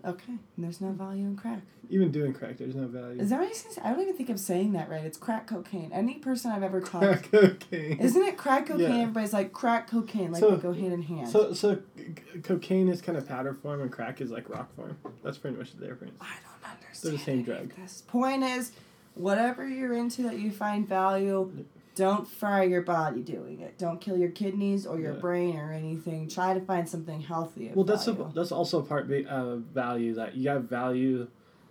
[0.07, 1.59] Okay, and there's no value in crack.
[1.89, 3.21] Even doing crack, there's no value.
[3.21, 3.81] Is that what I say?
[3.83, 5.03] I don't even think I'm saying that right.
[5.03, 5.91] It's crack cocaine.
[5.93, 7.99] Any person I've ever talked crack cocaine?
[7.99, 8.81] Isn't it crack cocaine?
[8.89, 9.01] Yeah.
[9.01, 11.29] Everybody's like crack cocaine, like So- they go hand in hand.
[11.29, 14.97] So, so c- cocaine is kind of powder form, and crack is like rock form.
[15.23, 16.13] That's pretty much the difference.
[16.21, 17.03] I don't understand.
[17.03, 17.73] They're the same drug.
[17.81, 18.71] This point is,
[19.15, 21.65] whatever you're into that you find value,
[21.97, 23.77] don't fry your body doing it.
[23.77, 25.19] Don't kill your kidneys or your Yeah.
[25.19, 26.29] brain or anything.
[26.29, 27.71] Try to find something healthy.
[27.73, 31.27] Well, that's a, that's also part of uh, value that you got to value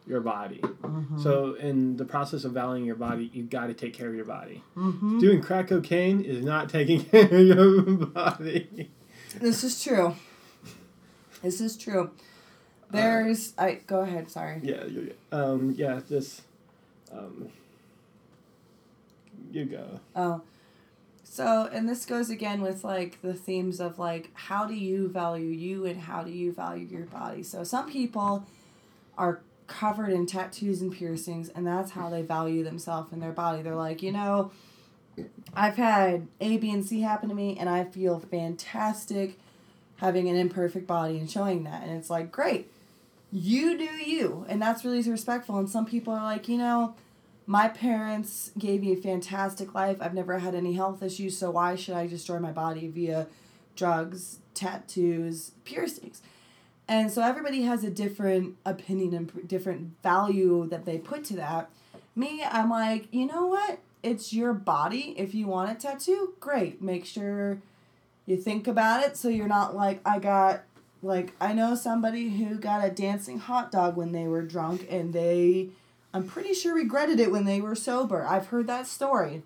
[0.06, 0.58] your body.
[0.82, 1.20] Mhm.
[1.22, 4.24] So in the process of valuing your body, you got to take care of your
[4.24, 4.62] body.
[4.76, 5.18] Mhm.
[5.20, 8.90] Doing crack cocaine is not taking care of your body.
[9.40, 10.14] This is true.
[11.42, 12.10] This is true.
[12.90, 14.30] There's I go ahead.
[14.30, 14.60] Sorry.
[14.62, 14.84] Yeah,
[15.32, 16.42] um, yeah, This.
[17.12, 17.48] um,
[19.56, 20.00] you go.
[20.14, 20.42] Oh.
[21.24, 25.48] So, and this goes again with like the themes of like, how do you value
[25.48, 27.42] you and how do you value your body?
[27.42, 28.46] So, some people
[29.18, 33.62] are covered in tattoos and piercings, and that's how they value themselves and their body.
[33.62, 34.52] They're like, you know,
[35.54, 39.38] I've had A, B, and C happen to me, and I feel fantastic
[39.96, 41.82] having an imperfect body and showing that.
[41.82, 42.70] And it's like, great,
[43.32, 44.44] you do you.
[44.48, 45.58] And that's really respectful.
[45.58, 46.94] And some people are like, you know,
[47.46, 49.98] my parents gave me a fantastic life.
[50.00, 53.28] I've never had any health issues, so why should I destroy my body via
[53.76, 56.22] drugs, tattoos, piercings?
[56.88, 61.70] And so everybody has a different opinion and different value that they put to that.
[62.14, 63.78] Me, I'm like, you know what?
[64.02, 65.14] It's your body.
[65.16, 66.80] If you want a tattoo, great.
[66.80, 67.58] Make sure
[68.24, 70.62] you think about it so you're not like, I got,
[71.02, 75.12] like, I know somebody who got a dancing hot dog when they were drunk and
[75.12, 75.70] they,
[76.16, 78.24] I'm pretty sure, regretted it when they were sober.
[78.24, 79.42] I've heard that story.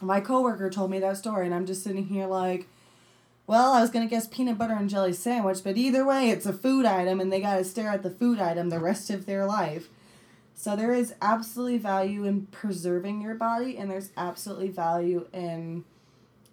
[0.00, 2.66] My coworker told me that story, and I'm just sitting here like,
[3.46, 6.52] well, I was gonna guess peanut butter and jelly sandwich, but either way, it's a
[6.52, 9.88] food item, and they gotta stare at the food item the rest of their life.
[10.52, 15.84] So there is absolutely value in preserving your body, and there's absolutely value in,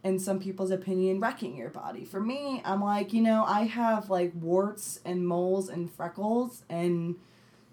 [0.04, 2.06] in some people's opinion, wrecking your body.
[2.06, 7.15] For me, I'm like, you know, I have like warts and moles and freckles and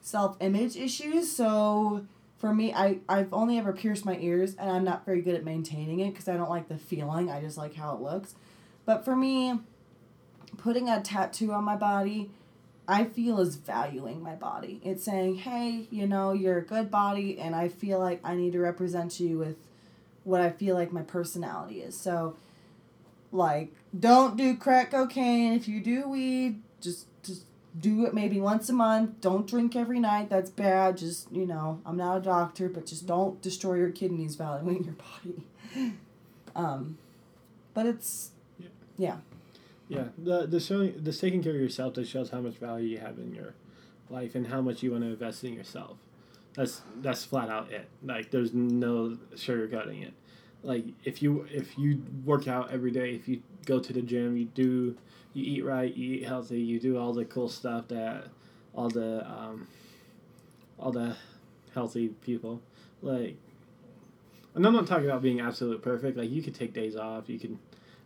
[0.04, 1.34] self image issues.
[1.34, 2.06] So
[2.38, 5.44] for me, I I've only ever pierced my ears, and I'm not very good at
[5.44, 7.30] maintaining it because I don't like the feeling.
[7.30, 8.34] I just like how it looks.
[8.84, 9.58] But for me,
[10.58, 12.30] putting a tattoo on my body,
[12.86, 14.78] I feel is valuing my body.
[14.84, 18.52] It's saying, hey, you know, you're a good body, and I feel like I need
[18.52, 19.56] to represent you with
[20.22, 21.98] what I feel like my personality is.
[21.98, 22.36] So,
[23.32, 25.54] like, don't do crack cocaine.
[25.54, 27.06] If you do weed, just just
[27.78, 29.20] do it maybe once a month.
[29.20, 30.30] Don't drink every night.
[30.30, 30.96] That's bad.
[30.96, 34.94] Just you know, I'm not a doctor, but just don't destroy your kidneys valuing your
[34.94, 35.94] body.
[36.56, 36.98] um,
[37.72, 38.30] but it's
[38.96, 39.16] yeah.
[39.88, 42.98] Yeah, the the showing the taking care of yourself that shows how much value you
[42.98, 43.54] have in your
[44.08, 45.98] life and how much you want to invest in yourself.
[46.54, 47.88] That's that's flat out it.
[48.02, 50.14] Like there's no sugarcoating it.
[50.62, 54.36] Like if you if you work out every day, if you go to the gym,
[54.36, 54.96] you do
[55.34, 58.28] you eat right, you eat healthy, you do all the cool stuff that
[58.74, 59.66] all the um,
[60.78, 61.16] all the
[61.74, 62.62] healthy people
[63.02, 63.36] like.
[64.54, 66.16] And I'm not talking about being absolute perfect.
[66.16, 67.58] Like you could take days off, you can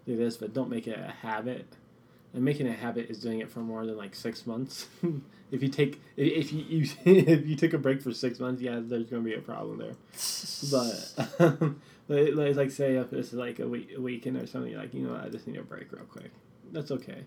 [0.07, 1.67] do this, but don't make it a habit.
[2.35, 4.87] And making a habit is doing it for more than like six months.
[5.51, 8.81] if you take if you, you if you took a break for six months, yeah,
[8.83, 9.95] there's gonna be a problem there.
[10.71, 14.95] but um, like, like say if it's like a week a weekend or something, like
[14.95, 16.31] you know I just need a break real quick.
[16.73, 17.25] That's okay.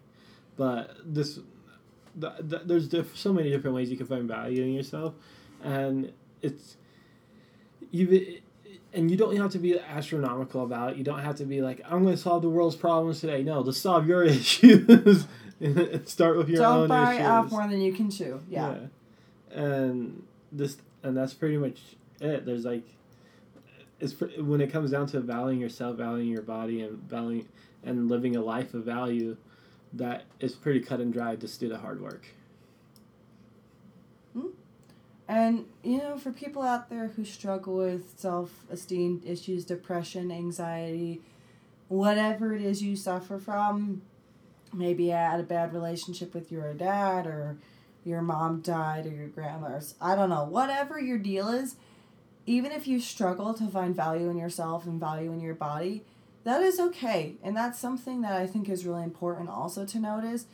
[0.58, 1.40] But this,
[2.16, 5.14] the, the, there's diff- so many different ways you can find value in yourself,
[5.64, 6.78] and it's
[7.92, 8.42] you
[8.94, 10.98] and you don't have to be astronomical about it.
[10.98, 13.44] You don't have to be like, I'm going to solve the world's problems today.
[13.44, 15.26] No, to solve your issues,
[16.06, 17.18] start with your don't own issues.
[17.18, 18.42] Don't bite off more than you can chew.
[18.50, 18.76] Yeah.
[19.52, 19.64] yeah.
[19.64, 21.80] And this, and that's pretty much
[22.20, 22.46] it.
[22.46, 22.84] There's like,
[24.00, 27.48] it's when it comes down to valuing yourself, valuing your body, and valuing
[27.84, 29.38] and living a life of value,
[29.94, 31.36] that is pretty cut and dry.
[31.36, 32.26] Just do the hard work.
[34.34, 34.48] Hmm.
[35.28, 41.22] And, you know, for people out there who struggle with self esteem issues, depression, anxiety,
[41.88, 44.02] whatever it is you suffer from,
[44.74, 47.58] maybe you had a bad relationship with your dad or
[48.06, 51.76] your mom died or your grandma's, I don't know, whatever your deal is,
[52.46, 56.04] even if you struggle to find value in yourself and value in your body,
[56.44, 57.36] that is okay.
[57.44, 60.46] And that's something that I think is really important also to notice.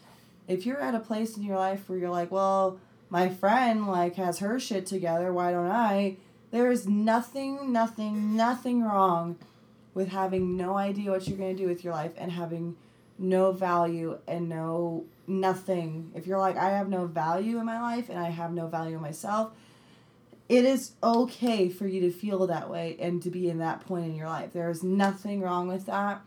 [0.47, 4.15] If you're at a place in your life where you're like, well, my friend like
[4.15, 6.15] has her shit together why don't i
[6.52, 9.38] there is nothing nothing nothing wrong
[9.93, 12.76] with having no idea what you're going to do with your life and having
[13.17, 18.10] no value and no nothing if you're like i have no value in my life
[18.10, 19.52] and i have no value in myself
[20.50, 24.06] it is okay for you to feel that way and to be in that point
[24.06, 24.54] in your life.
[24.54, 26.22] There is nothing wrong with that.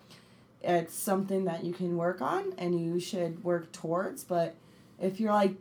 [0.62, 4.54] It's something that you can work on and you should work towards but
[5.00, 5.54] if you're like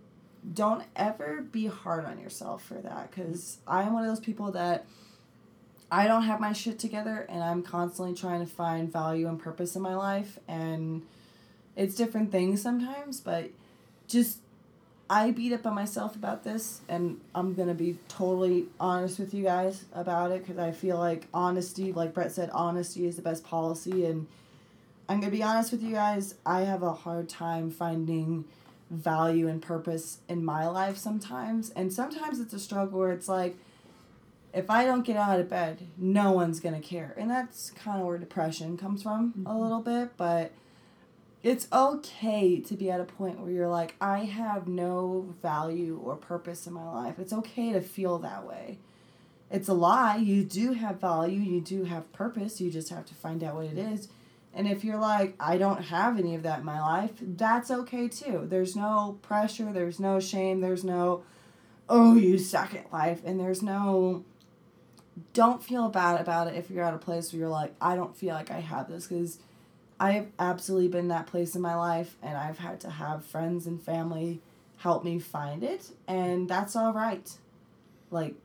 [0.54, 4.86] don't ever be hard on yourself for that because I'm one of those people that
[5.91, 9.75] I don't have my shit together and I'm constantly trying to find value and purpose
[9.75, 11.04] in my life and
[11.77, 13.52] it's different things sometimes but
[14.08, 14.40] just
[15.10, 19.43] I beat up on myself about this and I'm to be totally honest with you
[19.43, 23.43] guys about it because I feel like honesty like Brett said honesty is the best
[23.43, 24.27] policy and
[25.07, 28.45] I'm to be honest with you guys I have a hard time finding
[28.89, 31.69] value and purpose in my life sometimes.
[31.71, 33.57] And sometimes it's a struggle where it's like,
[34.53, 37.13] if I don't get out of bed, no one's to care.
[37.17, 39.45] And that's kind of where depression comes from mm-hmm.
[39.45, 40.17] a little bit.
[40.17, 40.51] But
[41.42, 46.15] it's okay to be at a point where you're like, I have no value or
[46.15, 47.17] purpose in my life.
[47.17, 48.79] It's okay to feel that way.
[49.50, 50.17] It's a lie.
[50.17, 52.60] You do have value, you do have purpose.
[52.60, 54.10] You just have to find out what it is.
[54.54, 58.08] And if you're like, I don't have any of that in my life, that's okay
[58.08, 58.46] too.
[58.46, 61.23] There's no pressure, there's no shame, there's no,
[61.87, 63.21] oh, you suck at life.
[63.23, 64.25] And there's no,
[65.33, 68.17] don't feel bad about it if you're at a place where you're like, I don't
[68.17, 69.37] feel like I have this because
[70.00, 73.81] I've absolutely been that place in my life and I've had to have friends and
[73.81, 74.41] family
[74.77, 77.29] help me find it and that's all right.
[78.10, 78.35] Like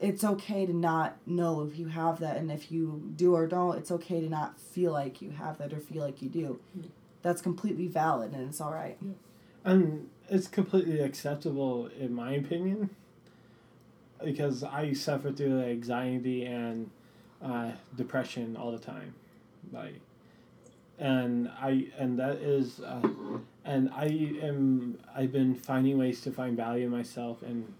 [0.00, 3.76] it's okay to not know if you have that and if you do or don't,
[3.78, 6.60] it's okay to not feel like you have that or feel like you do.
[7.22, 8.98] That's completely valid and it's all right.
[9.64, 12.90] And it's completely acceptable in my opinion
[14.22, 16.90] because I suffer through anxiety and
[17.42, 19.14] uh, depression all the time.
[19.72, 20.00] Like
[20.98, 23.08] and I and that is uh,
[23.64, 24.06] and I
[24.42, 27.72] am I've been finding ways to find value in myself and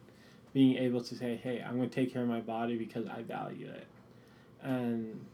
[0.53, 3.23] being able to say, hey, I'm going to take care of my body because I
[3.23, 3.87] value it,
[4.62, 5.25] and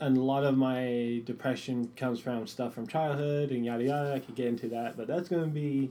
[0.00, 4.14] and a lot of my depression comes from stuff from childhood and yada yada.
[4.14, 5.90] I could get into that, but that's going to be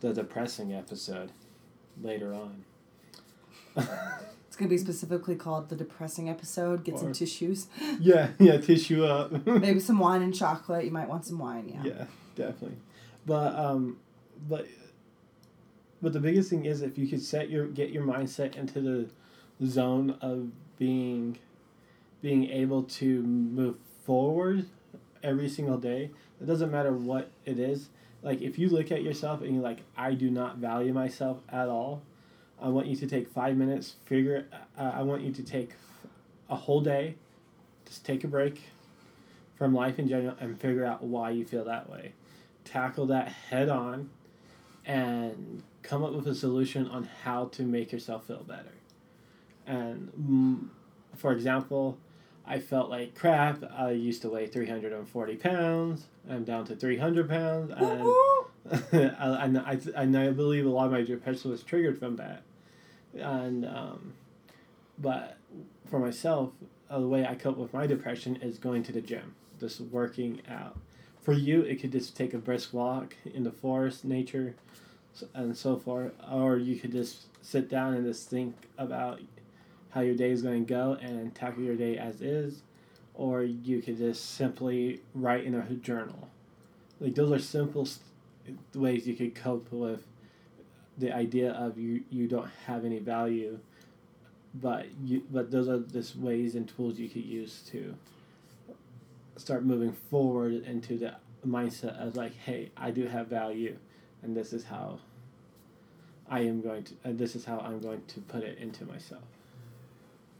[0.00, 1.32] the depressing episode
[2.02, 2.64] later on.
[4.52, 6.84] It's gonna be specifically called the depressing episode.
[6.84, 7.68] Get some tissues.
[7.98, 9.32] yeah, yeah, tissue up.
[9.46, 10.84] Maybe some wine and chocolate.
[10.84, 11.90] You might want some wine, yeah.
[11.90, 12.76] yeah definitely
[13.26, 13.96] but um
[14.48, 14.66] but
[16.00, 19.08] but the biggest thing is if you could set your get your mindset into the
[19.66, 21.38] zone of being
[22.20, 24.66] being able to move forward
[25.22, 27.88] every single day it doesn't matter what it is
[28.22, 31.68] like if you look at yourself and you're like i do not value myself at
[31.68, 32.02] all
[32.62, 34.46] i want you to take five minutes figure
[34.78, 35.70] uh, i want you to take
[36.48, 37.14] a whole day
[37.86, 38.62] just take a break
[39.62, 42.12] from life in general and figure out why you feel that way.
[42.64, 44.10] Tackle that head on
[44.84, 48.72] and come up with a solution on how to make yourself feel better.
[49.66, 50.68] And mm,
[51.16, 51.96] for example,
[52.44, 53.62] I felt like crap.
[53.76, 56.06] I used to weigh 340 pounds.
[56.28, 57.72] I'm down to 300 pounds.
[57.76, 62.42] And and I, and I believe a lot of my depression was triggered from that.
[63.18, 64.14] And, um,
[64.98, 65.36] but
[65.90, 66.52] for myself,
[66.90, 70.40] uh, the way I cope with my depression is going to the gym, just working
[70.48, 70.78] out.
[71.20, 74.54] For you, it could just take a brisk walk in the forest, nature,
[75.34, 76.12] and so forth.
[76.30, 79.20] Or you could just sit down and just think about
[79.90, 82.62] how your day is going to go and tackle your day as is.
[83.14, 86.28] Or you could just simply write in a journal.
[86.98, 88.04] Like, those are simple st-
[88.74, 90.04] ways you could cope with
[90.98, 93.58] the idea of you, you don't have any value
[94.54, 97.94] but you but those are just ways and tools you could use to
[99.36, 101.14] start moving forward into the
[101.46, 103.76] mindset of like hey i do have value
[104.22, 104.98] and this is how
[106.28, 109.22] i am going to and this is how i'm going to put it into myself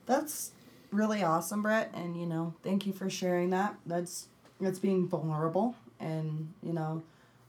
[0.07, 0.53] That's
[0.91, 3.77] really awesome, Brett, and you know, thank you for sharing that.
[3.87, 4.29] That's
[4.61, 7.03] that's being vulnerable, and you know,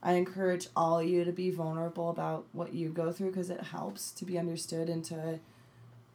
[0.05, 3.61] I encourage all of you to be vulnerable about what you go through because it
[3.61, 5.39] helps to be understood and to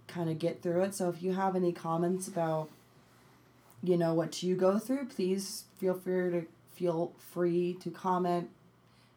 [0.06, 0.94] kind of get through it.
[0.94, 2.68] So if you have any comments about
[3.82, 6.42] you know what you go through, please feel free to
[6.74, 8.50] feel free to comment.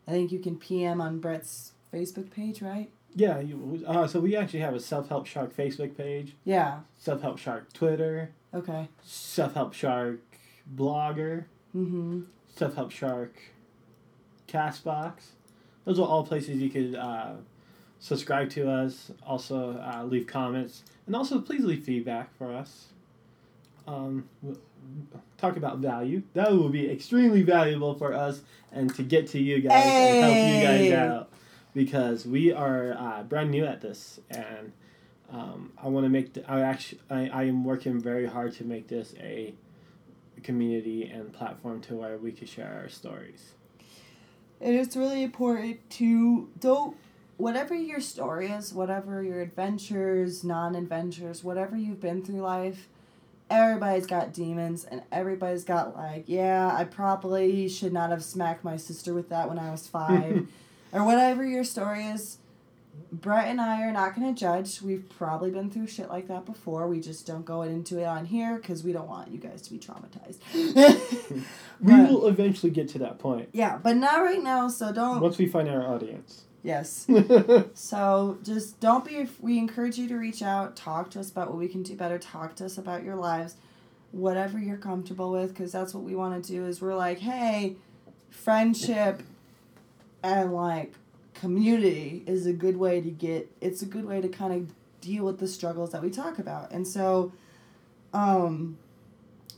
[0.08, 2.90] I think you can PM on Brett's Facebook page, right?
[3.14, 6.80] yeah you, uh, so we actually have a self-help shark facebook page Yeah.
[6.98, 8.88] self-help shark twitter Okay.
[9.04, 10.22] self-help shark
[10.74, 11.44] blogger
[11.76, 12.22] Mm-hmm.
[12.56, 13.34] Self Help Shark,
[14.52, 15.14] Castbox.
[15.86, 17.34] Those are all places you could uh,
[18.00, 19.12] subscribe to us.
[19.26, 22.88] Also, uh, leave comments, and also please leave feedback for us.
[23.88, 24.30] Um,
[25.38, 26.24] talk about value.
[26.34, 28.42] That will be extremely valuable for us,
[28.72, 31.30] and to get to you guys and help you guys out
[31.74, 34.72] because we are uh, brand new at this, and
[35.32, 36.34] um, I want to make.
[36.34, 39.54] The, I actually I, I am working very hard to make this a
[40.44, 43.54] community and platform to where we could share our stories.
[44.62, 46.96] And it's really important to don't
[47.38, 52.88] whatever your story is, whatever your adventures, non-adventures, whatever you've been through life,
[53.50, 58.78] everybody's got demons and everybody's got like, yeah, I probably should not have smacked my
[58.78, 60.48] sister with that when I was 5
[60.94, 62.38] or whatever your story is.
[63.12, 64.82] Brett and I are not going to judge.
[64.82, 66.88] We've probably been through shit like that before.
[66.88, 69.72] We just don't go into it on here because we don't want you guys to
[69.72, 70.40] be traumatized.
[71.82, 75.20] We But- will eventually get to that point yeah, but not right now, so don't.
[75.20, 76.44] once we find our audience.
[76.64, 77.08] Yes.
[77.74, 79.28] So just don't be.
[79.40, 82.20] We encourage you to reach out, talk to us about what we can do better.
[82.20, 83.56] Talk to us about your lives,
[84.12, 86.66] whatever you're comfortable with, because that's what we want to do.
[86.66, 87.78] Is we're like, hey,
[88.30, 89.24] friendship
[90.24, 90.94] and like
[91.34, 95.24] community is a good way to get it's a good way to kind of deal
[95.26, 97.32] with the struggles that we talk about and so
[98.14, 98.78] um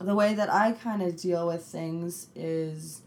[0.00, 3.02] the way that i kind of deal with things is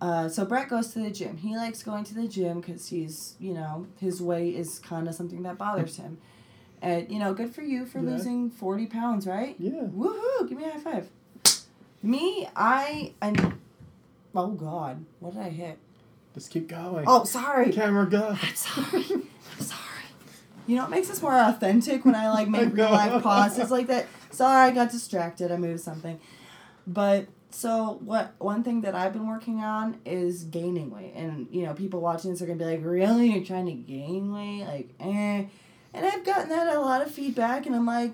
[0.00, 1.38] uh, so Brett goes to the gym.
[1.38, 5.14] He likes going to the gym because he's, you know, his weight is kind of
[5.14, 6.18] something that bothers him.
[6.82, 8.10] And, you know, good for you for Yeah.
[8.10, 9.56] losing 40 pounds, right?
[9.58, 9.84] Yeah.
[9.84, 10.46] Woohoo!
[10.48, 11.08] Give me a high five.
[12.02, 13.52] Me, I, I,
[14.34, 15.78] oh God, what did I hit?
[16.36, 17.04] Just keep going.
[17.08, 17.72] Oh, sorry.
[17.72, 18.36] Camera go.
[18.42, 19.04] I'm sorry.
[19.10, 19.80] I'm sorry.
[20.66, 23.86] You know what makes us more authentic when I like make real life pauses like
[23.86, 24.06] that?
[24.30, 25.50] Sorry, I got distracted.
[25.50, 26.20] I moved something.
[26.86, 31.14] But so what one thing that I've been working on is gaining weight.
[31.14, 33.30] And you know, people watching this are gonna be like, Really?
[33.32, 34.66] You're trying to gain weight?
[34.66, 35.46] Like, eh.
[35.94, 38.12] And I've gotten that a lot of feedback and I'm like,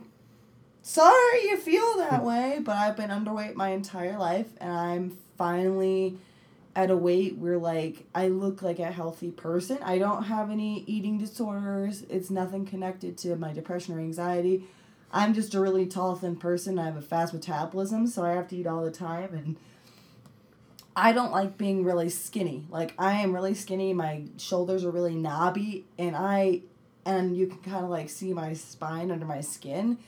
[0.82, 6.18] sorry you feel that way, but I've been underweight my entire life and I'm finally
[6.74, 9.78] at a weight where like I look like a healthy person.
[9.82, 12.02] I don't have any eating disorders.
[12.08, 14.64] It's nothing connected to my depression or anxiety.
[15.12, 16.78] I'm just a really tall, thin person.
[16.78, 19.56] I have a fast metabolism, so I have to eat all the time and
[20.94, 22.66] I don't like being really skinny.
[22.70, 26.62] Like I am really skinny, my shoulders are really knobby and I
[27.04, 29.98] and you can kind of like see my spine under my skin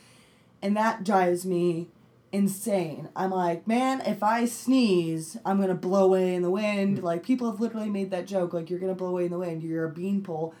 [0.61, 1.87] and that drives me
[2.31, 3.09] insane.
[3.15, 6.99] I'm like, man, if I sneeze, I'm gonna blow away in the wind.
[6.99, 7.03] Mm.
[7.03, 9.63] Like people have literally made that joke, like you're gonna blow away in the wind.
[9.63, 10.53] You're a beanpole,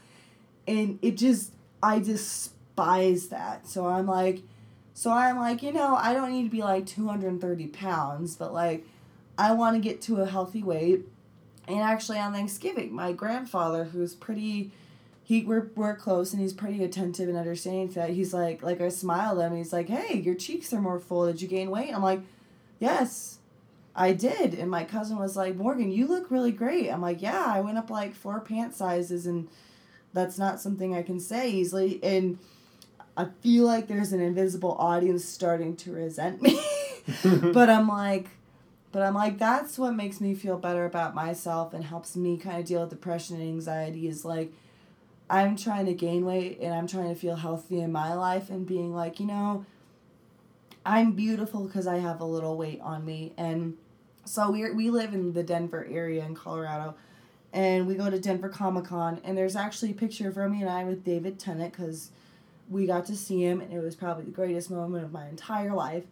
[0.67, 1.53] and it just
[1.83, 3.67] I despise that.
[3.67, 4.41] So I'm like,
[4.93, 8.85] so I'm like, you know, I don't need to be like 230 pounds, but like,
[9.37, 11.05] I want to get to a healthy weight.
[11.67, 14.71] And actually, on Thanksgiving, my grandfather, who's pretty
[15.25, 18.11] he we're, we're close and he's pretty attentive and understanding to that.
[18.11, 19.57] He's like like I smiled at him.
[19.57, 21.25] He's like, "Hey, your cheeks are more full.
[21.25, 22.21] Did you gain weight?" I'm like,
[22.79, 23.39] "Yes,
[23.95, 27.43] I did." And my cousin was like, "Morgan, you look really great." I'm like, "Yeah,
[27.43, 29.47] I went up like four pant sizes, and
[30.13, 32.37] that's not something I can say easily." And
[33.17, 36.59] I feel like there's an invisible audience starting to resent me,
[37.51, 38.27] but I'm like.
[38.91, 42.59] But I'm like, that's what makes me feel better about myself and helps me kind
[42.59, 44.53] of deal with depression and anxiety is like,
[45.29, 48.65] I'm trying to gain weight and I'm trying to feel healthy in my life and
[48.65, 49.65] being like, you know,
[50.85, 53.33] I'm beautiful because I have a little weight on me.
[53.37, 53.77] And
[54.25, 56.95] so we we live in the Denver area in Colorado.
[57.53, 60.69] And we go to Denver Comic Con, and there's actually a picture of Remy and
[60.69, 62.11] I with David Tennant because
[62.69, 65.73] we got to see him, and it was probably the greatest moment of my entire
[65.73, 66.03] life.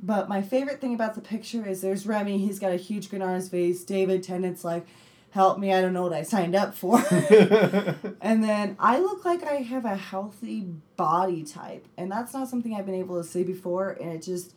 [0.00, 3.22] But my favorite thing about the picture is there's Remy, he's got a huge grin
[3.22, 3.82] on his face.
[3.82, 4.86] David Tennant's like,
[5.34, 6.96] help me, I don't know what I signed up for.
[8.20, 11.88] and then I look like I have a healthy body type.
[11.96, 13.98] And that's not something I've been able to say before.
[14.00, 14.54] And it just,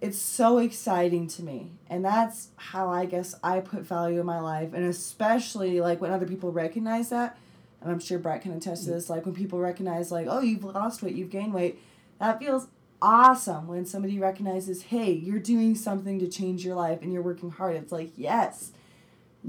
[0.00, 1.72] it's so exciting to me.
[1.90, 4.74] And that's how I guess I put value in my life.
[4.74, 7.36] And especially like when other people recognize that.
[7.80, 8.94] And I'm sure Brett can attest to mm.
[8.94, 9.10] this.
[9.10, 11.80] Like when people recognize, like, oh, you've lost weight, you've gained weight.
[12.20, 12.68] That feels
[13.02, 17.50] awesome when somebody recognizes, hey, you're doing something to change your life and you're working
[17.50, 17.74] hard.
[17.74, 18.70] It's like, yes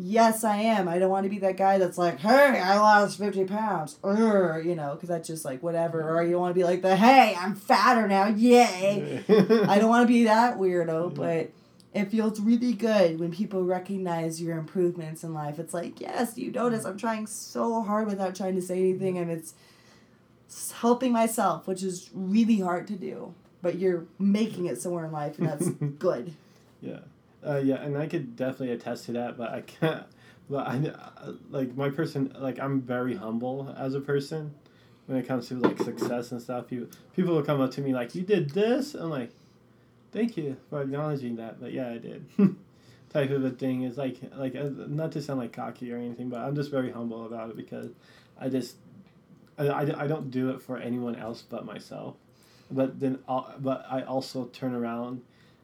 [0.02, 0.88] yes, I am.
[0.88, 3.97] I don't want to be that guy that's like, hey, I lost 50 pounds.
[4.04, 6.18] You know, because that's just like whatever.
[6.18, 8.28] Or you want to be like the, hey, I'm fatter now.
[8.28, 9.24] Yay.
[9.28, 11.52] I don't want to be that weirdo, but
[11.93, 15.60] it feels really good when people recognize your improvements in life.
[15.60, 19.30] It's like, yes, you notice I'm trying so hard without trying to say anything, and
[19.32, 19.54] it's
[20.76, 23.34] helping myself, which is really hard to do.
[23.62, 25.70] But you're making it somewhere in life, and that's
[26.00, 26.34] good.
[26.82, 27.00] Yeah,
[27.46, 29.38] uh, yeah, and I could definitely attest to that.
[29.38, 30.04] But I can't.
[30.50, 32.36] But I uh, like my person.
[32.38, 34.54] Like I'm very humble as a person
[35.06, 36.68] when it comes to like success and stuff.
[36.68, 39.32] People people will come up to me like, "You did this." I'm like,
[40.12, 42.26] "Thank you for acknowledging that." But yeah, I did.
[43.10, 46.30] Type of a thing is like like uh, not to sound like cocky or anything,
[46.30, 47.90] but I'm just very humble about it because
[48.40, 48.76] I just
[49.58, 52.16] I, I, I don't do it for anyone else but myself.
[52.72, 55.22] But then I'll, but I also turn around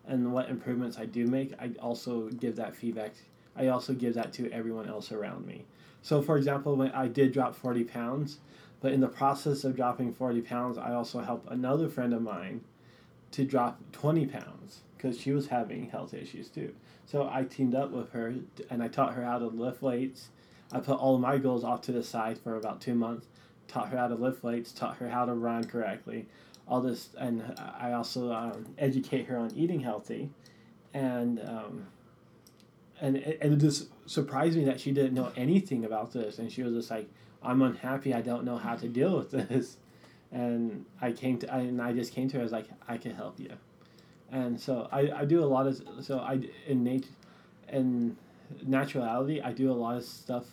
[0.08, 3.14] and what improvements I do make, I also give that feedback.
[3.56, 5.66] I also give that to everyone else around me.
[6.02, 8.40] So, for example, when I did drop 40 pounds,
[8.82, 12.62] but in the process of dropping 40 pounds, I also helped another friend of mine
[13.32, 16.76] to drop 20 pounds because she was having health issues too.
[17.06, 18.36] So, I teamed up with her
[18.70, 20.30] and I taught her how to lift weights.
[20.72, 23.28] I put all my goals off to the side for about two months,
[23.68, 26.28] taught her how to lift weights, taught her how to run correctly,
[26.68, 27.44] all this, and
[27.80, 30.32] I also um, educate her on eating healthy,
[30.94, 31.88] and um,
[33.00, 36.64] and it, it just surprised me that she didn't know anything about this, and she
[36.64, 37.08] was just like,
[37.44, 38.14] "I'm unhappy.
[38.14, 39.78] I don't know how to deal with this,"
[40.32, 42.42] and I came to, and I just came to her.
[42.42, 43.52] I was like, "I can help you,"
[44.32, 47.10] and so I, I do a lot of so I in nature,
[47.70, 48.18] in
[48.68, 50.46] naturality, I do a lot of stuff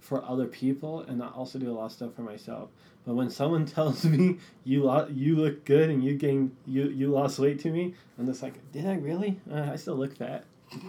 [0.00, 2.70] for other people, and I also do a lot of stuff for myself.
[3.06, 7.10] But when someone tells me you lo- you look good and you gain you you
[7.10, 9.40] lost weight to me, I'm just like, did I really?
[9.50, 10.44] Uh, I still look fat.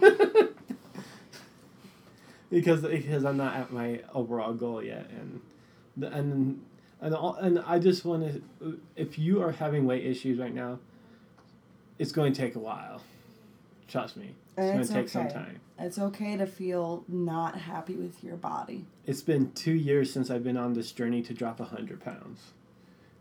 [2.50, 5.40] because because I'm not at my overall goal yet, and
[6.12, 6.64] and
[7.00, 8.80] and all, and I just want to.
[8.96, 10.78] If you are having weight issues right now,
[11.98, 13.00] it's going to take a while.
[13.92, 15.34] Trust me, it's And going it's to take some okay.
[15.34, 15.60] time.
[15.78, 18.86] It's okay to feel not happy with your body.
[19.06, 22.40] It's been two years since I've been on this journey to drop hundred pounds,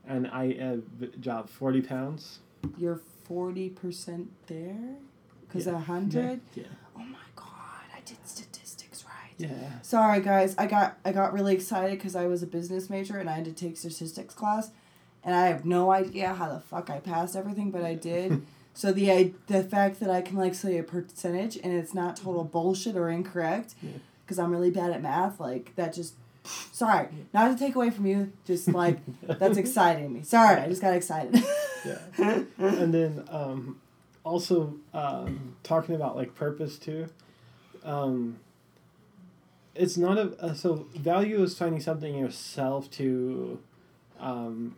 [0.07, 2.39] and I have dropped forty pounds.
[2.77, 4.95] You're forty percent there,
[5.45, 5.73] because Yeah.
[5.75, 6.39] a hundred.
[6.55, 6.63] Yeah.
[6.95, 9.33] Oh my god, I did statistics right.
[9.37, 9.81] Yeah.
[9.81, 13.29] Sorry guys, I got I got really excited because I was a business major and
[13.29, 14.71] I had to take statistics class,
[15.21, 18.45] and I have no idea how the fuck I passed everything, but I did.
[18.73, 22.15] so the I, the fact that I can like say a percentage and it's not
[22.17, 23.75] total bullshit or incorrect,
[24.25, 26.15] because I'm really bad at math, like that just.
[26.71, 30.23] Sorry, not to take away from you, just like that's exciting me.
[30.23, 31.43] Sorry, I just got excited.
[31.85, 32.43] Yeah.
[32.57, 33.79] and then um,
[34.23, 37.07] also um, talking about like purpose too.
[37.83, 38.37] Um,
[39.75, 43.59] it's not a, a so value is finding something in yourself to
[44.19, 44.75] um,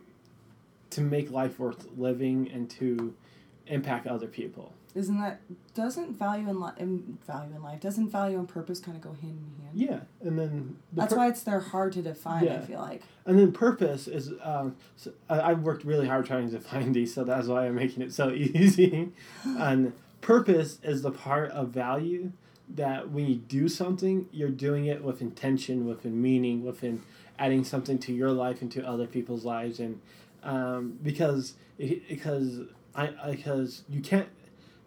[0.90, 3.14] to make life worth living and to
[3.66, 4.72] impact other people.
[4.94, 5.40] Isn't that
[5.74, 6.78] doesn't value in life
[7.26, 9.74] value in life doesn't value and purpose kind of go hand in hand?
[9.74, 12.48] Yeah, and then the That's pur- why it's they're hard to define.
[12.48, 13.02] I feel like.
[13.26, 17.12] And then purpose is, um, so I, I've worked really hard trying to find these,
[17.12, 19.10] so that's why I'm making it so easy.
[19.44, 22.30] and purpose is the part of value
[22.68, 27.02] that when you do something, you're doing it with intention, with a meaning, with an
[27.38, 30.00] adding something to your life and to other people's lives, and
[30.44, 32.60] um, because because
[32.94, 34.28] I because you can't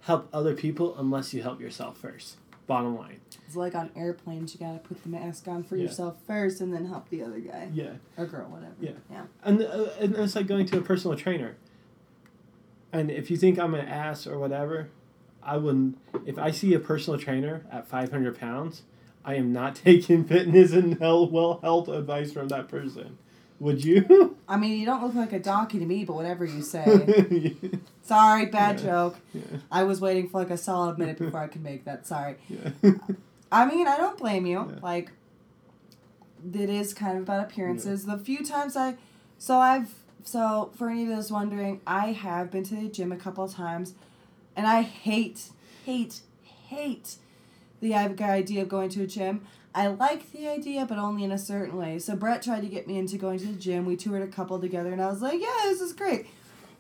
[0.02, 2.38] help other people unless you help yourself first.
[2.68, 3.20] Bottom line.
[3.46, 5.84] It's like on airplanes, you gotta put the mask on for Yeah.
[5.84, 7.94] yourself first, and then help the other guy Yeah.
[8.18, 8.74] or girl, whatever.
[8.82, 8.92] Yeah.
[9.10, 9.24] Yeah.
[9.44, 11.56] And, uh, and it's like going to a personal trainer.
[12.92, 14.90] And if you think I'm an ass or whatever,
[15.44, 15.98] I wouldn't.
[16.26, 18.84] If I see a personal trainer at 500 pounds,
[19.24, 23.18] I am not taking fitness and health, well health advice from that person.
[23.60, 24.38] Would you?
[24.48, 27.56] I mean, you don't look like a donkey to me, but whatever you say.
[28.04, 28.86] Sorry, bad Yeah.
[28.86, 29.16] joke.
[29.34, 29.42] yeah.
[29.72, 32.06] I was waiting for like a solid minute before I could make that.
[32.08, 32.36] Sorry.
[32.48, 32.70] Yeah.
[33.52, 34.60] I mean, I don't blame you.
[34.70, 34.80] Yeah.
[34.82, 35.12] Like,
[36.54, 38.06] it is kind of about appearances.
[38.06, 38.96] The few times I,
[39.38, 39.94] so I've,
[40.24, 43.54] so for any of those wondering, I have been to the gym a couple of
[43.54, 43.96] times,
[44.56, 45.50] and I hate,
[45.86, 46.22] hate,
[46.68, 47.16] hate
[47.82, 49.46] the idea of going to a gym.
[49.78, 52.00] I like the idea, but only in a certain way.
[52.00, 53.86] So Brett tried to get me into going to the gym.
[53.86, 56.26] We toured a couple together, and I was like, yeah, this is great.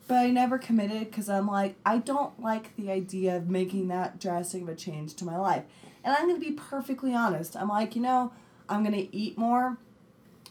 [0.08, 4.20] But I never committed because I'm like, I don't like the idea of making that
[4.20, 5.64] drastic of a change to my life.
[6.04, 7.56] And I'm going to be perfectly honest.
[7.56, 8.34] I'm like, you know,
[8.68, 9.78] I'm going to eat more.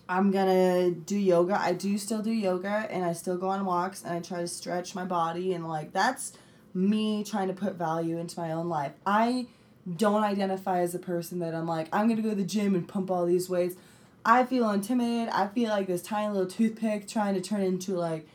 [0.08, 1.60] I'm to do yoga.
[1.60, 4.46] I do still do yoga and I still go on walks and I try to
[4.46, 5.52] stretch my body.
[5.52, 6.34] And like, that's
[6.74, 8.92] me trying to put value into my own life.
[9.04, 9.48] I
[9.94, 12.88] don't identify as a person that I'm like, I'm to go to the gym and
[12.88, 13.76] pump all these weights.
[14.24, 15.28] I feel intimidated.
[15.32, 18.26] I feel like this tiny little toothpick trying to turn into like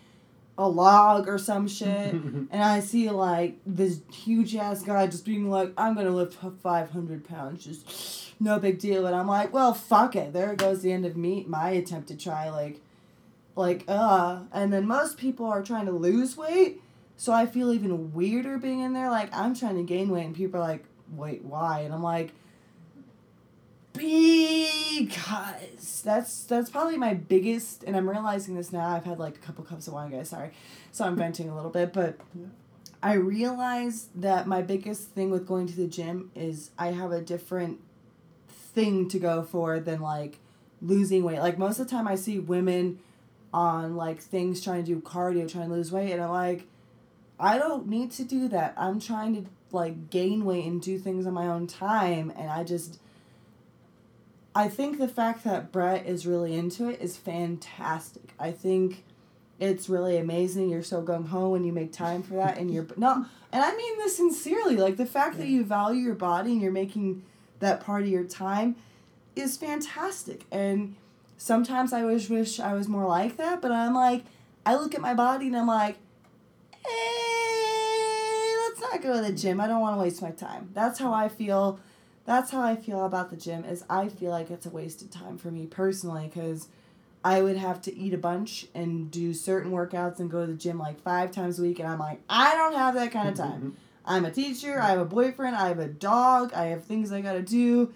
[0.57, 2.13] a log or some shit.
[2.13, 6.91] and I see like this huge ass guy just being like, I'm gonna lift five
[6.91, 9.05] hundred pounds, just no big deal.
[9.05, 10.31] And I'm like, well, fuck it.
[10.31, 12.79] There goes the end of me my attempt to try like,
[13.57, 14.43] like uh.
[14.53, 16.81] And then most people are trying to lose weight,
[17.17, 19.09] so I feel even weirder being in there.
[19.09, 21.81] Like I'm trying to gain weight, and people are like, wait, why?
[21.81, 22.31] And I'm like.
[24.97, 28.87] Because that's that's probably my biggest, and I'm realizing this now.
[28.87, 30.29] I've had like a couple cups of wine, guys.
[30.29, 30.51] Sorry,
[30.93, 32.17] so I'm venting a little bit, but
[33.03, 37.19] I realize that my biggest thing with going to the gym is I have a
[37.19, 37.81] different
[38.47, 40.39] thing to go for than like
[40.81, 41.39] losing weight.
[41.39, 42.99] Like most of the time, I see women
[43.53, 46.65] on like things trying to do cardio, trying to lose weight, and I'm like,
[47.37, 48.73] I don't need to do that.
[48.77, 52.63] I'm trying to like gain weight and do things on my own time, and I
[52.63, 52.99] just.
[54.53, 58.33] I think the fact that Brett is really into it is fantastic.
[58.37, 59.05] I think
[59.61, 60.69] it's really amazing.
[60.69, 63.75] You're so gung ho when you make time for that, and you're no, and I
[63.75, 64.75] mean this sincerely.
[64.75, 67.23] Like the fact that you value your body and you're making
[67.59, 68.75] that part of your time
[69.35, 70.45] is fantastic.
[70.51, 70.95] And
[71.37, 74.23] sometimes I wish wish I was more like that, but I'm like,
[74.65, 75.97] I look at my body and I'm like,
[78.91, 79.59] not go to the gym.
[79.59, 80.69] I don't want to waste my time.
[80.73, 81.79] That's how I feel.
[82.25, 83.65] That's how I feel about the gym.
[83.65, 86.67] Is I feel like it's a wasted time for me personally because.
[87.23, 90.57] I would have to eat a bunch and do certain workouts and go to the
[90.57, 93.35] gym like five times a week, and I'm like, I don't have that kind of
[93.35, 93.59] mm-hmm, time.
[93.59, 93.69] Mm-hmm.
[94.07, 97.21] I'm a teacher, I have a boyfriend, I have a dog, I have things I
[97.21, 97.93] gotta do.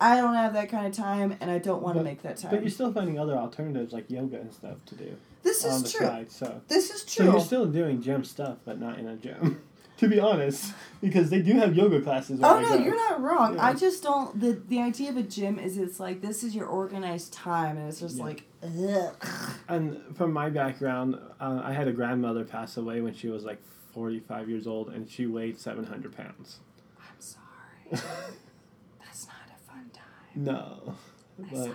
[0.00, 2.50] I don't have that kind of time, and I don't want to make that time.
[2.50, 6.06] But you're still finding other alternatives like yoga and stuff to do this is true.
[6.06, 6.32] side.
[6.32, 7.32] So, This is so true.
[7.32, 9.62] you're still doing gym stuff, but not in a gym.
[9.98, 12.40] To be honest, because they do have yoga classes.
[12.42, 13.54] Oh no, you're not wrong.
[13.54, 13.66] Yeah.
[13.66, 14.38] I just don't.
[14.40, 17.88] the The idea of a gym is it's like this is your organized time, and
[17.88, 18.24] it's just Yeah.
[18.24, 19.14] like, ugh.
[19.68, 23.60] And from my background, uh, I had a grandmother pass away when she was like
[23.92, 26.58] 45 years old, and she weighed 700 pounds.
[26.98, 27.44] I'm sorry.
[29.00, 30.44] That's not a fun time.
[30.44, 30.94] no,
[31.38, 31.74] I'm but sorry.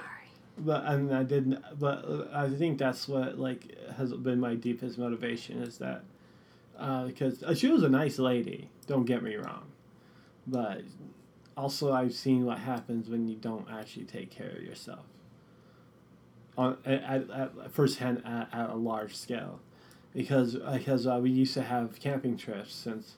[0.58, 1.64] but I mean, I didn't.
[1.80, 6.04] But uh, I think that's what like has been my deepest motivation is that
[7.08, 8.70] because uh, she was a nice lady.
[8.88, 9.66] Don't get me wrong,
[10.48, 10.82] but
[11.56, 15.06] also I've seen what happens when you don't actually take care of yourself.
[16.58, 19.60] On at, at, at firsthand at, at a large scale,
[20.14, 23.16] because because uh, we used to have camping trips since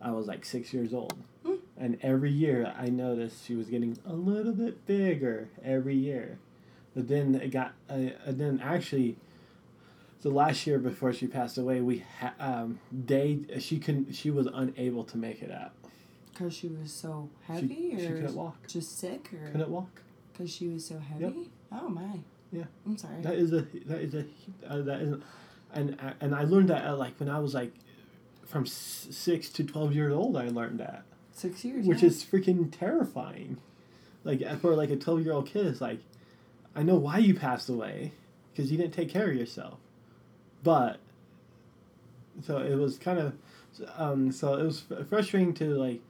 [0.00, 1.14] I was like six years old.
[1.44, 1.54] Hmm.
[1.76, 6.38] And every year I noticed she was getting a little bit bigger every year.
[6.94, 9.16] But then it got, uh, and then actually,
[10.24, 14.48] the last year before she passed away, we ha- um, they she couldn't she was
[14.52, 15.72] unable to make it out.
[16.32, 18.66] Because she was so heavy, She, she couldn't walk.
[18.66, 20.00] just sick, or Couldn't walk.
[20.32, 21.50] because she was so heavy.
[21.70, 22.18] Oh my.
[22.50, 22.64] Yeah.
[22.86, 23.20] I'm sorry.
[23.20, 24.24] That is a that is a
[24.66, 25.22] uh, that is,
[25.74, 27.72] and and I learned that uh, like when I was like,
[28.46, 30.36] from six to twelve years old.
[30.38, 31.04] I learned that.
[31.32, 31.84] Six years.
[31.86, 32.08] which yeah.
[32.08, 33.58] is freaking terrifying.
[34.24, 35.98] Like uh, for like a twelve year old kid, it's like,
[36.74, 38.12] I know why you passed away,
[38.52, 39.78] because you didn't take care of yourself,
[40.64, 40.98] but.
[42.42, 43.32] So it was kind of,
[43.96, 46.00] um, so it was frustrating to like,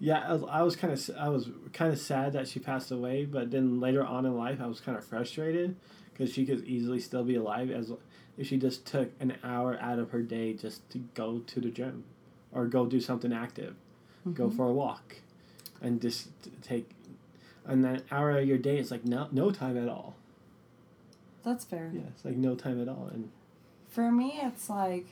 [0.00, 2.90] yeah, I was, I was kind of I was kind of sad that she passed
[2.90, 5.76] away, but then later on in life I was kind of frustrated
[6.12, 7.92] because she could easily still be alive as
[8.38, 11.68] if she just took an hour out of her day just to go to the
[11.70, 12.04] gym,
[12.50, 13.74] or go do something active
[14.32, 14.56] go Mhm.
[14.56, 15.16] for a walk
[15.82, 16.28] and just
[16.62, 16.88] take
[17.66, 20.14] and that hour of your day is like no no time at all
[21.44, 21.90] That's fair.
[21.94, 23.30] yeah it's like no time at all and
[23.94, 25.06] For me, it's like,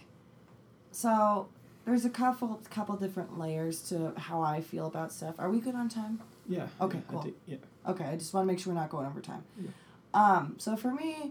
[0.91, 1.47] so
[1.85, 5.37] there's a couple couple different layers to how I feel about stuff.
[5.39, 6.18] Are we good on time?
[6.49, 7.33] yeah Okay, yeah, I cool.
[7.47, 7.57] yeah
[7.89, 9.45] Okay, I just want to make sure we're not going over time.
[9.61, 9.70] Yeah.
[10.14, 11.30] Um, so for me,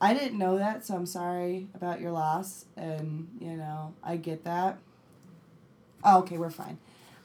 [0.00, 4.42] I didn't know that, so I'm sorry about your loss, and you know I get
[4.42, 4.78] that.
[6.02, 6.78] Oh, okay, we're fine.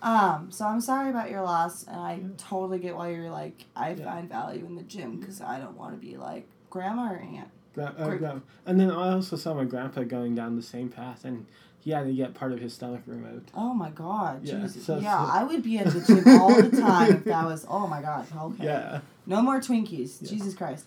[0.04, 2.28] Um, so I'm sorry about your loss, and I Yeah.
[2.38, 4.06] totally get why you're like I Yeah.
[4.06, 7.50] find value in the gym because I don't want to be like grandma or aunt.
[7.74, 11.24] Gra- uh, gra- and then I also saw my grandpa going down the same path
[11.26, 11.46] and
[11.80, 14.86] he had to get part of his stomach removed Oh my god, Yeah, Jesus.
[14.86, 17.66] so- yeah, so- I would be at the gym all the time if that was.
[17.70, 18.28] Oh my god.
[18.38, 18.64] Okay.
[18.66, 20.22] yeah No more Twinkies.
[20.22, 20.30] Yeah.
[20.30, 20.86] Jesus Christ.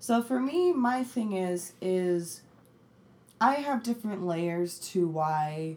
[0.00, 2.40] So for me, my thing is is
[3.40, 5.76] I have different layers to why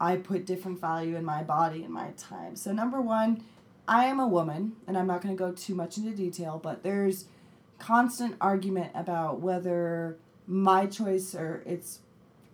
[0.00, 2.56] I put different value in my body and my time.
[2.56, 3.42] So number one,
[3.86, 6.82] I am a woman, and I'm not going to go too much into detail, but
[6.82, 7.26] there's
[7.84, 10.16] constant argument about whether
[10.46, 12.00] my choice or it's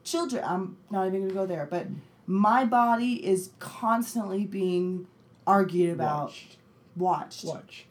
[0.02, 0.42] children.
[0.44, 1.86] I'm not even going to go there, but
[2.26, 5.06] my body is constantly being
[5.46, 6.56] argued about, watched
[6.96, 7.44] watched.
[7.44, 7.86] watch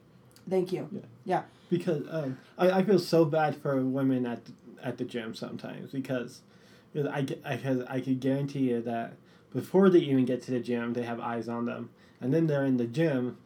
[0.49, 0.89] Thank you.
[1.25, 1.43] Yeah.
[1.69, 4.51] Because um, I, I feel so bad for women at the,
[4.83, 6.41] at the gym sometimes because
[6.95, 9.13] I, I, has- I could guarantee you that
[9.53, 12.65] before they even get to the gym they have eyes on them and then they're
[12.65, 13.37] in the gym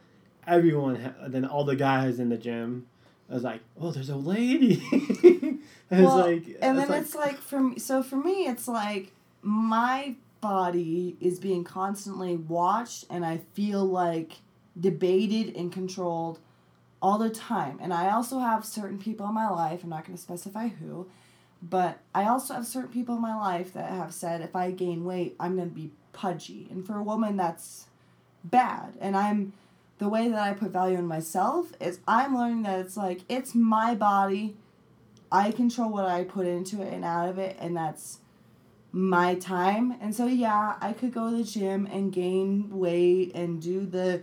[0.46, 2.86] everyone ha- then all the guys in the gym
[3.30, 4.82] is like oh there's a lady.
[5.90, 8.66] And Well, it's like and then like, it's like for me so for me it's
[8.66, 9.12] like
[9.42, 14.38] my body is being constantly watched and i feel like
[14.80, 16.38] debated and controlled
[17.02, 17.78] all the time.
[17.82, 21.06] And i also have certain people in my life i'm not going to specify who
[21.62, 25.04] but i also have certain people in my life that have said if i gain
[25.04, 26.66] weight i'm going to be pudgy.
[26.70, 27.86] And for a woman that's
[28.42, 28.94] bad.
[29.00, 29.52] And i'm
[29.98, 33.54] the way that i put value in myself is i'm learning that it's like it's
[33.54, 34.56] my body
[35.34, 38.18] I control what I put into it and out of it, and that's
[38.92, 39.96] my time.
[40.00, 44.22] And so, yeah, I could go to the gym and gain weight and do the